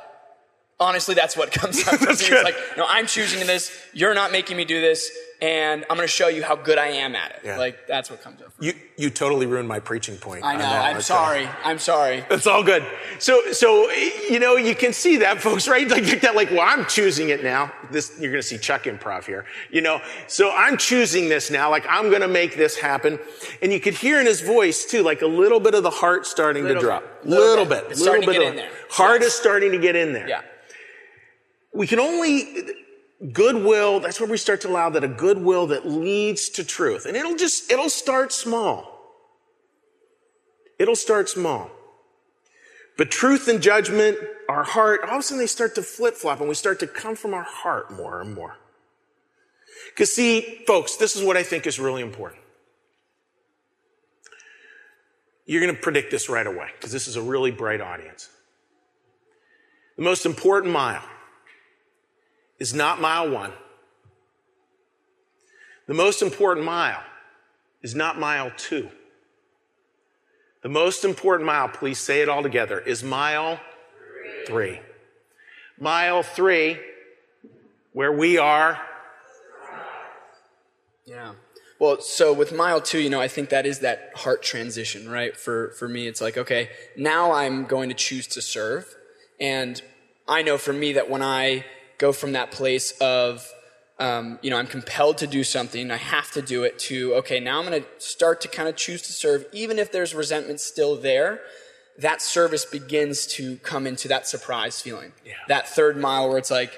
honestly, 0.79 1.15
that's 1.15 1.37
what 1.37 1.51
comes 1.51 1.79
out. 1.87 1.99
for 1.99 2.05
me. 2.05 2.11
It's 2.11 2.43
like, 2.43 2.57
no, 2.75 2.85
I'm 2.87 3.07
choosing 3.07 3.45
this. 3.47 3.71
You're 3.93 4.13
not 4.13 4.31
making 4.31 4.57
me 4.57 4.65
do 4.65 4.81
this, 4.81 5.09
and 5.43 5.83
I'm 5.89 5.97
going 5.97 6.07
to 6.07 6.11
show 6.13 6.29
you 6.29 6.41
how 6.41 6.55
good 6.55 6.77
I 6.77 6.87
am 6.87 7.15
at 7.17 7.31
it. 7.31 7.41
Yeah. 7.43 7.57
Like 7.57 7.85
that's 7.85 8.09
what 8.09 8.21
comes 8.21 8.41
up. 8.41 8.53
You, 8.61 8.73
you 8.95 9.09
totally 9.09 9.45
ruined 9.45 9.67
my 9.67 9.79
preaching 9.79 10.15
point. 10.17 10.45
I 10.45 10.55
know. 10.55 10.65
I'm 10.65 10.91
Okay. 10.93 11.01
sorry. 11.01 11.49
I'm 11.65 11.79
sorry. 11.79 12.23
It's 12.31 12.47
all 12.47 12.63
good. 12.63 12.85
So, 13.19 13.51
so 13.51 13.91
you 13.91 14.39
know, 14.39 14.55
you 14.55 14.73
can 14.73 14.93
see 14.93 15.17
that, 15.17 15.41
folks, 15.41 15.67
right? 15.67 15.87
Like 15.89 16.21
that. 16.21 16.33
Like, 16.35 16.49
well, 16.51 16.61
I'm 16.61 16.85
choosing 16.85 17.27
it 17.29 17.43
now. 17.43 17.71
This 17.91 18.17
you're 18.19 18.31
going 18.31 18.41
to 18.41 18.47
see 18.47 18.57
Chuck 18.57 18.83
improv 18.83 19.25
here. 19.25 19.45
You 19.69 19.81
know, 19.81 19.99
so 20.27 20.49
I'm 20.55 20.77
choosing 20.77 21.27
this 21.27 21.51
now. 21.51 21.69
Like, 21.69 21.85
I'm 21.89 22.09
going 22.09 22.21
to 22.21 22.27
make 22.29 22.55
this 22.55 22.77
happen. 22.77 23.19
And 23.61 23.73
you 23.73 23.79
could 23.81 23.95
hear 23.95 24.19
in 24.21 24.25
his 24.25 24.39
voice 24.39 24.85
too, 24.85 25.03
like 25.03 25.21
a 25.21 25.27
little 25.27 25.59
bit 25.59 25.73
of 25.75 25.83
the 25.83 25.89
heart 25.89 26.25
starting 26.25 26.63
to 26.67 26.79
drop. 26.79 27.03
bit. 27.21 27.29
Little 27.29 27.45
Little 27.49 27.65
bit. 27.65 27.83
bit. 27.83 27.91
It's 27.91 28.01
Little 28.01 28.25
bit 28.25 28.37
of- 28.41 28.47
in 28.49 28.55
there. 28.55 28.69
Heart 28.89 29.21
Yes. 29.21 29.33
is 29.33 29.39
starting 29.39 29.71
to 29.73 29.77
get 29.77 29.95
in 29.97 30.13
there. 30.13 30.27
Yeah. 30.29 30.41
We 31.73 31.87
can 31.87 31.99
only 31.99 32.55
goodwill. 33.31 33.99
That's 33.99 34.19
where 34.19 34.29
we 34.29 34.37
start 34.37 34.61
to 34.61 34.69
allow 34.69 34.89
that 34.89 35.03
a 35.03 35.07
goodwill 35.07 35.67
that 35.67 35.87
leads 35.87 36.49
to 36.49 36.63
truth, 36.63 37.05
and 37.05 37.15
it'll 37.15 37.35
just 37.35 37.71
it'll 37.71 37.89
start 37.89 38.33
small. 38.33 38.93
It'll 40.79 40.95
start 40.95 41.29
small. 41.29 41.71
But 42.97 43.09
truth 43.09 43.47
and 43.47 43.61
judgment, 43.61 44.17
our 44.49 44.63
heart, 44.63 45.01
all 45.03 45.15
of 45.15 45.19
a 45.19 45.23
sudden 45.23 45.39
they 45.39 45.47
start 45.47 45.75
to 45.75 45.81
flip 45.81 46.15
flop 46.15 46.39
and 46.39 46.49
we 46.49 46.55
start 46.55 46.79
to 46.81 46.87
come 46.87 47.15
from 47.15 47.33
our 47.33 47.43
heart 47.43 47.91
more 47.91 48.21
and 48.21 48.33
more. 48.35 48.57
Because, 49.89 50.13
see, 50.13 50.63
folks, 50.67 50.97
this 50.97 51.15
is 51.15 51.23
what 51.23 51.37
I 51.37 51.43
think 51.43 51.65
is 51.65 51.79
really 51.79 52.01
important. 52.01 52.41
You're 55.45 55.61
going 55.61 55.75
to 55.75 55.81
predict 55.81 56.11
this 56.11 56.29
right 56.29 56.45
away 56.45 56.69
because 56.75 56.91
this 56.91 57.07
is 57.07 57.15
a 57.15 57.21
really 57.21 57.51
bright 57.51 57.81
audience. 57.81 58.29
The 59.97 60.03
most 60.03 60.25
important 60.25 60.71
mile 60.71 61.03
is 62.59 62.73
not 62.73 63.01
mile 63.01 63.29
one. 63.29 63.51
The 65.87 65.93
most 65.93 66.21
important 66.21 66.65
mile 66.65 67.03
is 67.81 67.93
not 67.93 68.17
mile 68.19 68.51
two. 68.55 68.89
The 70.61 70.69
most 70.69 71.03
important 71.03 71.45
mile, 71.45 71.67
please 71.67 71.99
say 71.99 72.21
it 72.21 72.29
all 72.29 72.41
together, 72.41 72.79
is 72.79 73.03
mile 73.03 73.59
three. 74.47 74.79
Mile 75.77 76.23
three, 76.23 76.79
where 77.91 78.13
we 78.13 78.37
are. 78.37 78.79
Yeah. 81.05 81.33
Well, 81.79 81.99
so 81.99 82.31
with 82.31 82.53
mile 82.53 82.79
two, 82.79 82.99
you 82.99 83.09
know, 83.09 83.19
I 83.19 83.27
think 83.27 83.49
that 83.49 83.65
is 83.65 83.79
that 83.79 84.11
heart 84.15 84.41
transition, 84.41 85.09
right? 85.09 85.35
For 85.35 85.71
for 85.71 85.89
me, 85.89 86.07
it's 86.07 86.21
like, 86.21 86.37
okay, 86.37 86.69
now 86.95 87.33
I'm 87.33 87.65
going 87.65 87.89
to 87.89 87.95
choose 87.95 88.25
to 88.27 88.41
serve, 88.41 88.95
and 89.41 89.81
I 90.25 90.43
know 90.43 90.57
for 90.57 90.71
me 90.71 90.93
that 90.93 91.09
when 91.09 91.21
I 91.21 91.65
go 91.97 92.11
from 92.11 92.33
that 92.33 92.51
place 92.51 92.91
of, 92.99 93.47
um, 93.99 94.39
you 94.41 94.49
know, 94.49 94.57
I'm 94.57 94.67
compelled 94.67 95.17
to 95.19 95.27
do 95.27 95.43
something, 95.43 95.91
I 95.91 95.97
have 95.97 96.31
to 96.31 96.41
do 96.41 96.63
it. 96.63 96.79
To 96.79 97.15
okay, 97.15 97.39
now 97.39 97.59
I'm 97.59 97.67
going 97.67 97.81
to 97.81 97.87
start 97.99 98.41
to 98.41 98.47
kind 98.47 98.67
of 98.67 98.75
choose 98.75 99.01
to 99.03 99.13
serve, 99.13 99.45
even 99.53 99.79
if 99.79 99.91
there's 99.91 100.13
resentment 100.13 100.59
still 100.59 100.95
there. 100.95 101.41
That 101.99 102.23
service 102.23 102.65
begins 102.65 103.27
to 103.27 103.57
come 103.57 103.85
into 103.85 104.07
that 104.07 104.27
surprise 104.27 104.81
feeling. 104.81 105.13
That 105.47 105.69
third 105.69 105.95
mile 105.95 106.27
where 106.27 106.39
it's 106.39 106.49
like, 106.49 106.71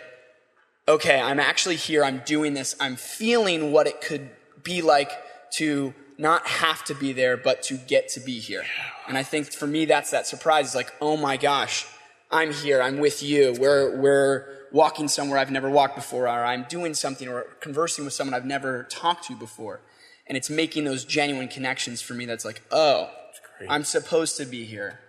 okay, 0.87 1.19
I'm 1.19 1.39
actually 1.39 1.77
here, 1.77 2.03
I'm 2.03 2.21
doing 2.25 2.53
this, 2.53 2.75
I'm 2.79 2.97
feeling 2.97 3.71
what 3.71 3.87
it 3.87 4.01
could 4.01 4.29
be 4.61 4.81
like 4.81 5.11
to 5.53 5.93
not 6.17 6.45
have 6.47 6.83
to 6.85 6.95
be 6.95 7.13
there, 7.13 7.37
but 7.37 7.63
to 7.63 7.75
get 7.75 8.09
to 8.09 8.19
be 8.19 8.39
here. 8.39 8.63
And 9.07 9.17
I 9.17 9.23
think 9.23 9.51
for 9.51 9.67
me, 9.67 9.85
that's 9.85 10.11
that 10.11 10.27
surprise. 10.27 10.67
It's 10.67 10.75
like, 10.75 10.93
oh 11.01 11.17
my 11.17 11.37
gosh, 11.37 11.85
I'm 12.31 12.51
here, 12.51 12.81
I'm 12.81 12.99
with 12.99 13.23
you, 13.23 13.55
we're, 13.59 13.97
we're 13.99 14.64
walking 14.71 15.07
somewhere 15.07 15.37
I've 15.37 15.51
never 15.51 15.69
walked 15.69 15.95
before, 15.95 16.27
or 16.27 16.45
I'm 16.45 16.65
doing 16.69 16.93
something 16.93 17.27
or 17.27 17.43
conversing 17.59 18.05
with 18.05 18.13
someone 18.13 18.33
I've 18.33 18.45
never 18.45 18.83
talked 18.83 19.25
to 19.25 19.35
before. 19.35 19.81
And 20.27 20.35
it's 20.37 20.49
making 20.49 20.85
those 20.85 21.05
genuine 21.05 21.47
connections 21.47 22.01
for 22.01 22.13
me 22.13 22.25
that's 22.25 22.45
like, 22.45 22.61
oh, 22.71 23.09
great. 23.57 23.69
I'm 23.69 23.83
supposed 23.83 24.37
to 24.37 24.45
be 24.45 24.65
here. 24.65 24.99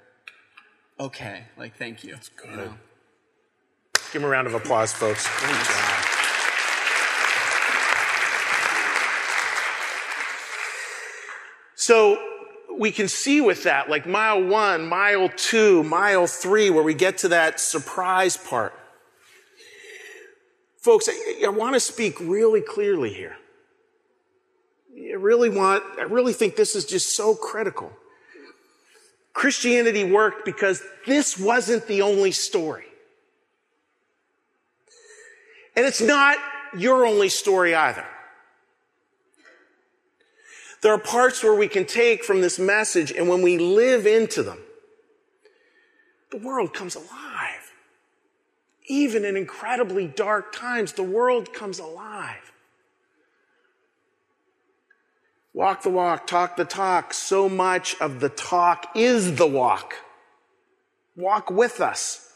Okay, 0.99 1.45
like, 1.57 1.77
thank 1.77 2.05
you. 2.05 2.13
That's 2.13 2.29
good. 2.29 2.71
Give 4.13 4.23
him 4.23 4.25
a 4.25 4.29
round 4.29 4.47
of 4.47 4.55
applause, 4.55 4.93
folks. 4.93 5.27
So 11.75 12.19
we 12.79 12.91
can 12.91 13.09
see 13.09 13.41
with 13.41 13.63
that, 13.65 13.89
like 13.89 14.07
mile 14.07 14.43
one, 14.43 14.87
mile 14.87 15.29
two, 15.29 15.83
mile 15.85 16.27
three, 16.27 16.71
where 16.71 16.83
we 16.83 16.95
get 16.95 17.19
to 17.19 17.29
that 17.29 17.61
surprise 17.61 18.37
part. 18.37 18.75
Folks, 20.87 21.09
I, 21.09 21.43
I 21.45 21.49
want 21.49 21.75
to 21.75 21.81
speak 21.81 22.21
really 22.21 22.61
clearly 22.61 23.13
here. 23.13 23.37
I 24.97 25.15
really 25.15 25.49
want, 25.49 25.83
I 25.99 26.03
really 26.03 26.33
think 26.33 26.55
this 26.55 26.77
is 26.77 26.85
just 26.85 27.17
so 27.17 27.35
critical. 27.35 27.91
Christianity 29.33 30.05
worked 30.05 30.45
because 30.45 30.81
this 31.05 31.37
wasn't 31.41 31.89
the 31.89 32.03
only 32.03 32.31
story. 32.31 32.85
And 35.75 35.85
it's 35.85 36.01
not 36.01 36.39
your 36.79 37.05
only 37.05 37.31
story 37.31 37.75
either. 37.75 38.07
There 40.83 40.93
are 40.93 41.01
parts 41.01 41.43
where 41.43 41.57
we 41.57 41.67
can 41.67 41.85
take 41.85 42.23
from 42.23 42.43
this 42.43 42.61
message 42.61 43.11
and 43.11 43.29
when 43.29 43.43
we 43.43 43.59
live 43.59 44.07
into 44.07 44.45
them, 44.45 44.61
the 46.31 46.39
world 46.39 46.73
comes 46.73 46.95
alive. 46.95 47.66
Even 48.89 49.25
in 49.25 49.37
incredibly 49.37 50.07
dark 50.07 50.55
times, 50.55 50.93
the 50.93 51.03
world 51.03 51.53
comes 51.53 51.79
alive. 51.79 52.53
Walk 55.53 55.83
the 55.83 55.91
walk, 55.91 56.27
talk 56.27 56.57
the 56.57 56.65
talk. 56.65 57.15
So 57.15 57.49
much 57.49 57.99
of 58.01 58.21
the 58.21 58.29
talk 58.29 58.91
is 58.95 59.37
the 59.37 59.47
walk. 59.47 59.95
Walk 61.17 61.51
with 61.51 61.81
us. 61.81 62.31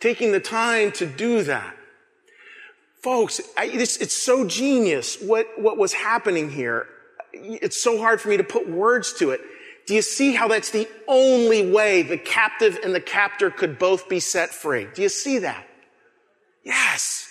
Taking 0.00 0.32
the 0.32 0.40
time 0.40 0.92
to 0.92 1.06
do 1.06 1.42
that. 1.44 1.74
Folks, 3.02 3.40
I, 3.56 3.66
it's, 3.66 3.96
it's 3.98 4.20
so 4.20 4.44
genius 4.46 5.16
what, 5.22 5.46
what 5.56 5.78
was 5.78 5.92
happening 5.92 6.50
here. 6.50 6.88
It's 7.32 7.80
so 7.80 7.98
hard 7.98 8.20
for 8.20 8.28
me 8.28 8.36
to 8.36 8.44
put 8.44 8.68
words 8.68 9.12
to 9.14 9.30
it. 9.30 9.40
Do 9.86 9.94
you 9.94 10.02
see 10.02 10.34
how 10.34 10.48
that's 10.48 10.70
the 10.70 10.88
only 11.06 11.70
way 11.70 12.02
the 12.02 12.18
captive 12.18 12.78
and 12.82 12.94
the 12.94 13.00
captor 13.00 13.50
could 13.50 13.78
both 13.78 14.08
be 14.08 14.18
set 14.18 14.50
free? 14.50 14.88
Do 14.92 15.02
you 15.02 15.08
see 15.08 15.38
that? 15.38 15.66
Yes. 16.64 17.28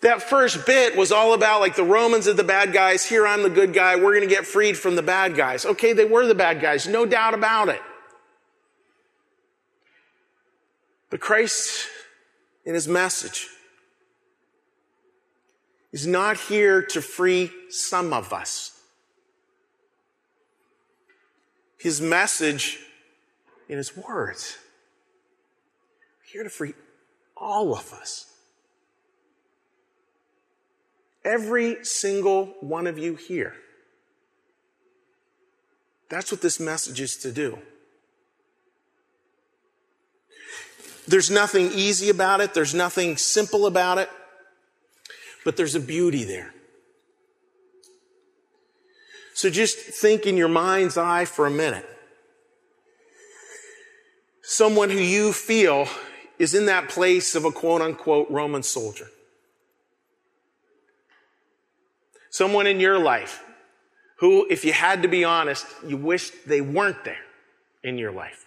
That 0.00 0.22
first 0.22 0.66
bit 0.66 0.96
was 0.96 1.12
all 1.12 1.34
about 1.34 1.60
like 1.60 1.76
the 1.76 1.84
Romans 1.84 2.26
are 2.28 2.32
the 2.34 2.44
bad 2.44 2.72
guys. 2.72 3.04
Here 3.04 3.26
I'm 3.26 3.42
the 3.42 3.50
good 3.50 3.74
guy. 3.74 3.96
We're 3.96 4.14
going 4.14 4.28
to 4.28 4.34
get 4.34 4.46
freed 4.46 4.76
from 4.76 4.96
the 4.96 5.02
bad 5.02 5.36
guys. 5.36 5.66
Okay, 5.66 5.92
they 5.92 6.04
were 6.04 6.26
the 6.26 6.34
bad 6.34 6.60
guys. 6.60 6.86
No 6.86 7.04
doubt 7.04 7.34
about 7.34 7.68
it. 7.68 7.80
But 11.10 11.20
Christ, 11.20 11.86
in 12.64 12.74
his 12.74 12.88
message, 12.88 13.48
is 15.92 16.06
not 16.06 16.38
here 16.38 16.82
to 16.82 17.00
free 17.00 17.50
some 17.68 18.12
of 18.12 18.32
us. 18.32 18.73
His 21.84 22.00
message 22.00 22.78
in 23.68 23.76
his 23.76 23.94
words. 23.94 24.56
Here 26.24 26.42
to 26.42 26.48
free 26.48 26.72
all 27.36 27.76
of 27.76 27.92
us. 27.92 28.24
Every 31.26 31.84
single 31.84 32.54
one 32.60 32.86
of 32.86 32.98
you 32.98 33.16
here. 33.16 33.52
That's 36.08 36.32
what 36.32 36.40
this 36.40 36.58
message 36.58 37.02
is 37.02 37.18
to 37.18 37.30
do. 37.30 37.58
There's 41.06 41.30
nothing 41.30 41.70
easy 41.72 42.08
about 42.08 42.40
it. 42.40 42.54
There's 42.54 42.72
nothing 42.72 43.18
simple 43.18 43.66
about 43.66 43.98
it. 43.98 44.08
But 45.44 45.58
there's 45.58 45.74
a 45.74 45.80
beauty 45.80 46.24
there. 46.24 46.54
So 49.34 49.50
just 49.50 49.76
think 49.76 50.26
in 50.26 50.36
your 50.36 50.48
mind's 50.48 50.96
eye 50.96 51.24
for 51.24 51.46
a 51.46 51.50
minute. 51.50 51.84
Someone 54.42 54.90
who 54.90 54.98
you 54.98 55.32
feel 55.32 55.88
is 56.38 56.54
in 56.54 56.66
that 56.66 56.88
place 56.88 57.34
of 57.34 57.44
a 57.44 57.50
quote 57.50 57.82
unquote 57.82 58.30
Roman 58.30 58.62
soldier. 58.62 59.08
Someone 62.30 62.66
in 62.66 62.78
your 62.78 62.98
life 62.98 63.42
who, 64.18 64.46
if 64.48 64.64
you 64.64 64.72
had 64.72 65.02
to 65.02 65.08
be 65.08 65.24
honest, 65.24 65.66
you 65.86 65.96
wished 65.96 66.32
they 66.46 66.60
weren't 66.60 67.04
there 67.04 67.24
in 67.82 67.98
your 67.98 68.12
life. 68.12 68.46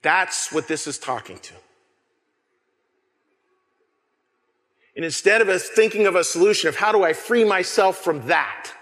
That's 0.00 0.50
what 0.52 0.68
this 0.68 0.86
is 0.86 0.98
talking 0.98 1.38
to. 1.38 1.54
And 4.96 5.04
instead 5.04 5.42
of 5.42 5.50
us 5.50 5.68
thinking 5.68 6.06
of 6.06 6.16
a 6.16 6.24
solution 6.24 6.68
of 6.70 6.76
how 6.76 6.90
do 6.90 7.04
I 7.04 7.12
free 7.12 7.44
myself 7.44 7.98
from 7.98 8.26
that? 8.28 8.72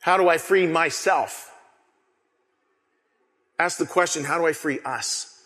How 0.00 0.16
do 0.16 0.28
I 0.28 0.38
free 0.38 0.68
myself? 0.68 1.52
Ask 3.58 3.78
the 3.78 3.86
question, 3.86 4.22
how 4.22 4.38
do 4.38 4.46
I 4.46 4.52
free 4.52 4.78
us? 4.84 5.42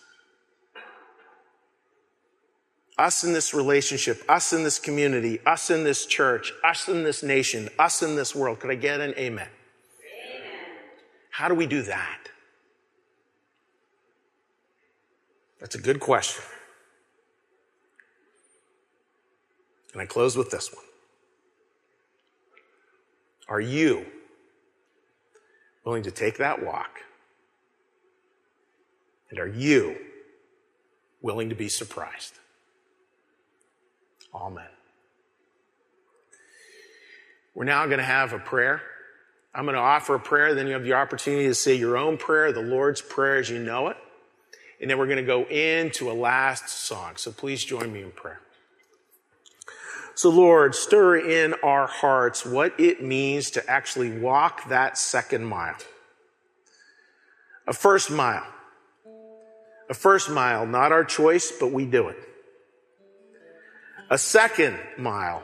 Us 2.98 3.24
in 3.24 3.32
this 3.32 3.54
relationship, 3.54 4.22
us 4.28 4.52
in 4.52 4.62
this 4.62 4.78
community, 4.78 5.40
us 5.46 5.70
in 5.70 5.82
this 5.82 6.04
church, 6.04 6.52
us 6.62 6.86
in 6.86 7.02
this 7.02 7.22
nation, 7.22 7.70
us 7.78 8.02
in 8.02 8.14
this 8.14 8.34
world. 8.34 8.60
Could 8.60 8.70
I 8.70 8.74
get 8.74 9.00
an 9.00 9.14
amen? 9.16 9.48
amen. 9.48 9.48
How 11.30 11.48
do 11.48 11.54
we 11.54 11.66
do 11.66 11.80
that? 11.82 12.28
That's 15.62 15.76
a 15.76 15.80
good 15.80 16.00
question. 16.00 16.42
And 19.92 20.02
I 20.02 20.06
close 20.06 20.36
with 20.36 20.50
this 20.50 20.74
one. 20.74 20.84
Are 23.48 23.60
you 23.60 24.04
willing 25.84 26.02
to 26.02 26.10
take 26.10 26.38
that 26.38 26.64
walk? 26.64 26.98
And 29.30 29.38
are 29.38 29.46
you 29.46 29.96
willing 31.20 31.48
to 31.50 31.54
be 31.54 31.68
surprised? 31.68 32.40
Amen. 34.34 34.66
We're 37.54 37.64
now 37.64 37.86
going 37.86 37.98
to 37.98 38.04
have 38.04 38.32
a 38.32 38.40
prayer. 38.40 38.82
I'm 39.54 39.64
going 39.64 39.76
to 39.76 39.80
offer 39.80 40.16
a 40.16 40.20
prayer, 40.20 40.56
then 40.56 40.66
you 40.66 40.72
have 40.72 40.82
the 40.82 40.94
opportunity 40.94 41.44
to 41.44 41.54
say 41.54 41.76
your 41.76 41.96
own 41.96 42.16
prayer, 42.16 42.50
the 42.50 42.62
Lord's 42.62 43.00
Prayer 43.00 43.36
as 43.36 43.48
you 43.48 43.60
know 43.60 43.88
it. 43.88 43.96
And 44.82 44.90
then 44.90 44.98
we're 44.98 45.06
going 45.06 45.16
to 45.18 45.22
go 45.22 45.44
into 45.44 46.10
a 46.10 46.12
last 46.12 46.68
song. 46.68 47.12
So 47.14 47.30
please 47.30 47.64
join 47.64 47.92
me 47.92 48.02
in 48.02 48.10
prayer. 48.10 48.40
So, 50.14 50.28
Lord, 50.28 50.74
stir 50.74 51.16
in 51.16 51.54
our 51.62 51.86
hearts 51.86 52.44
what 52.44 52.78
it 52.78 53.02
means 53.02 53.52
to 53.52 53.70
actually 53.70 54.18
walk 54.18 54.68
that 54.68 54.98
second 54.98 55.46
mile. 55.46 55.76
A 57.66 57.72
first 57.72 58.10
mile. 58.10 58.44
A 59.88 59.94
first 59.94 60.28
mile, 60.28 60.66
not 60.66 60.90
our 60.90 61.04
choice, 61.04 61.52
but 61.52 61.70
we 61.70 61.86
do 61.86 62.08
it. 62.08 62.16
A 64.10 64.18
second 64.18 64.78
mile, 64.98 65.42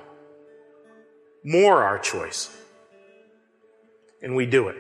more 1.45 1.83
our 1.83 1.99
choice, 1.99 2.51
and 4.23 4.35
we 4.35 4.47
do 4.47 4.69
it. 4.69 4.77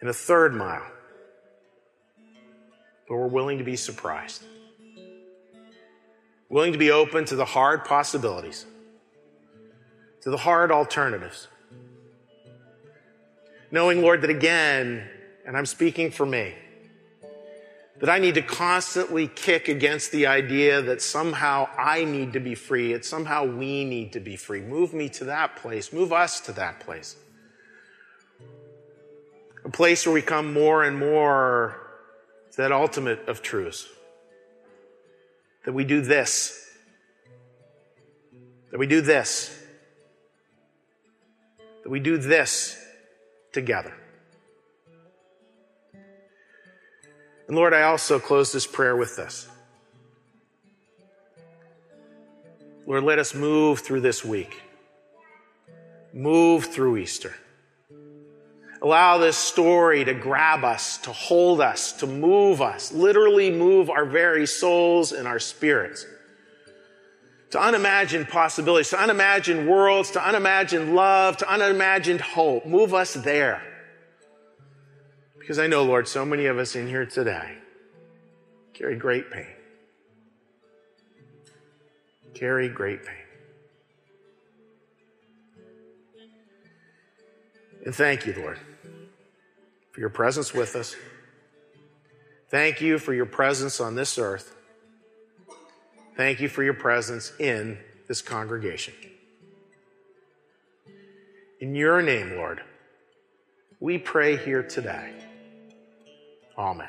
And 0.00 0.08
a 0.08 0.14
third 0.14 0.54
mile, 0.54 0.86
but 3.10 3.16
we're 3.16 3.26
willing 3.26 3.58
to 3.58 3.64
be 3.64 3.74
surprised. 3.74 4.44
Willing 6.48 6.72
to 6.72 6.78
be 6.78 6.92
open 6.92 7.24
to 7.24 7.34
the 7.34 7.44
hard 7.44 7.84
possibilities, 7.84 8.66
to 10.20 10.30
the 10.30 10.36
hard 10.36 10.70
alternatives. 10.70 11.48
Knowing, 13.72 14.00
Lord, 14.00 14.22
that 14.22 14.30
again, 14.30 15.08
and 15.44 15.56
I'm 15.56 15.66
speaking 15.66 16.12
for 16.12 16.24
me, 16.24 16.54
that 17.98 18.08
I 18.08 18.20
need 18.20 18.36
to 18.36 18.42
constantly 18.42 19.26
kick 19.26 19.66
against 19.66 20.12
the 20.12 20.28
idea 20.28 20.80
that 20.80 21.02
somehow 21.02 21.68
I 21.76 22.04
need 22.04 22.34
to 22.34 22.40
be 22.40 22.54
free, 22.54 22.92
that 22.92 23.04
somehow 23.04 23.44
we 23.44 23.84
need 23.84 24.12
to 24.12 24.20
be 24.20 24.36
free. 24.36 24.60
Move 24.60 24.94
me 24.94 25.08
to 25.10 25.24
that 25.24 25.56
place, 25.56 25.92
move 25.92 26.12
us 26.12 26.38
to 26.42 26.52
that 26.52 26.78
place. 26.78 27.16
A 29.64 29.68
place 29.68 30.06
where 30.06 30.14
we 30.14 30.22
come 30.22 30.52
more 30.52 30.84
and 30.84 30.96
more 30.96 31.89
that 32.56 32.72
ultimate 32.72 33.28
of 33.28 33.42
truths. 33.42 33.88
That 35.64 35.72
we 35.72 35.84
do 35.84 36.00
this. 36.00 36.68
That 38.70 38.78
we 38.78 38.86
do 38.86 39.00
this. 39.00 39.56
That 41.82 41.90
we 41.90 42.00
do 42.00 42.16
this 42.16 42.76
together. 43.52 43.94
And 47.46 47.56
Lord, 47.56 47.74
I 47.74 47.82
also 47.82 48.20
close 48.20 48.52
this 48.52 48.66
prayer 48.66 48.96
with 48.96 49.16
this. 49.16 49.48
Lord, 52.86 53.04
let 53.04 53.18
us 53.18 53.34
move 53.34 53.80
through 53.80 54.00
this 54.00 54.24
week. 54.24 54.62
Move 56.12 56.66
through 56.66 56.96
Easter. 56.96 57.34
Allow 58.82 59.18
this 59.18 59.36
story 59.36 60.04
to 60.04 60.14
grab 60.14 60.64
us, 60.64 60.96
to 60.98 61.12
hold 61.12 61.60
us, 61.60 61.92
to 61.94 62.06
move 62.06 62.62
us, 62.62 62.92
literally 62.92 63.50
move 63.50 63.90
our 63.90 64.06
very 64.06 64.46
souls 64.46 65.12
and 65.12 65.28
our 65.28 65.38
spirits. 65.38 66.06
To 67.50 67.58
unimagine 67.58 68.28
possibilities, 68.28 68.88
to 68.90 68.96
unimagine 68.96 69.66
worlds, 69.66 70.12
to 70.12 70.18
unimagine 70.18 70.94
love, 70.94 71.36
to 71.38 71.44
unimagine 71.44 72.20
hope. 72.20 72.64
Move 72.64 72.94
us 72.94 73.14
there. 73.14 73.62
Because 75.38 75.58
I 75.58 75.66
know, 75.66 75.82
Lord, 75.82 76.08
so 76.08 76.24
many 76.24 76.46
of 76.46 76.58
us 76.58 76.74
in 76.74 76.86
here 76.86 77.04
today 77.04 77.58
carry 78.72 78.96
great 78.96 79.30
pain. 79.30 79.46
Carry 82.32 82.68
great 82.70 83.04
pain. 83.04 83.16
And 87.84 87.94
thank 87.94 88.26
you, 88.26 88.34
Lord 88.38 88.58
for 89.92 90.00
your 90.00 90.10
presence 90.10 90.54
with 90.54 90.76
us. 90.76 90.94
Thank 92.48 92.80
you 92.80 92.98
for 92.98 93.14
your 93.14 93.26
presence 93.26 93.80
on 93.80 93.94
this 93.94 94.18
earth. 94.18 94.54
Thank 96.16 96.40
you 96.40 96.48
for 96.48 96.62
your 96.62 96.74
presence 96.74 97.32
in 97.38 97.78
this 98.08 98.20
congregation. 98.20 98.94
In 101.60 101.74
your 101.74 102.02
name, 102.02 102.36
Lord, 102.36 102.62
we 103.78 103.98
pray 103.98 104.36
here 104.36 104.62
today. 104.62 105.12
Amen. 106.58 106.88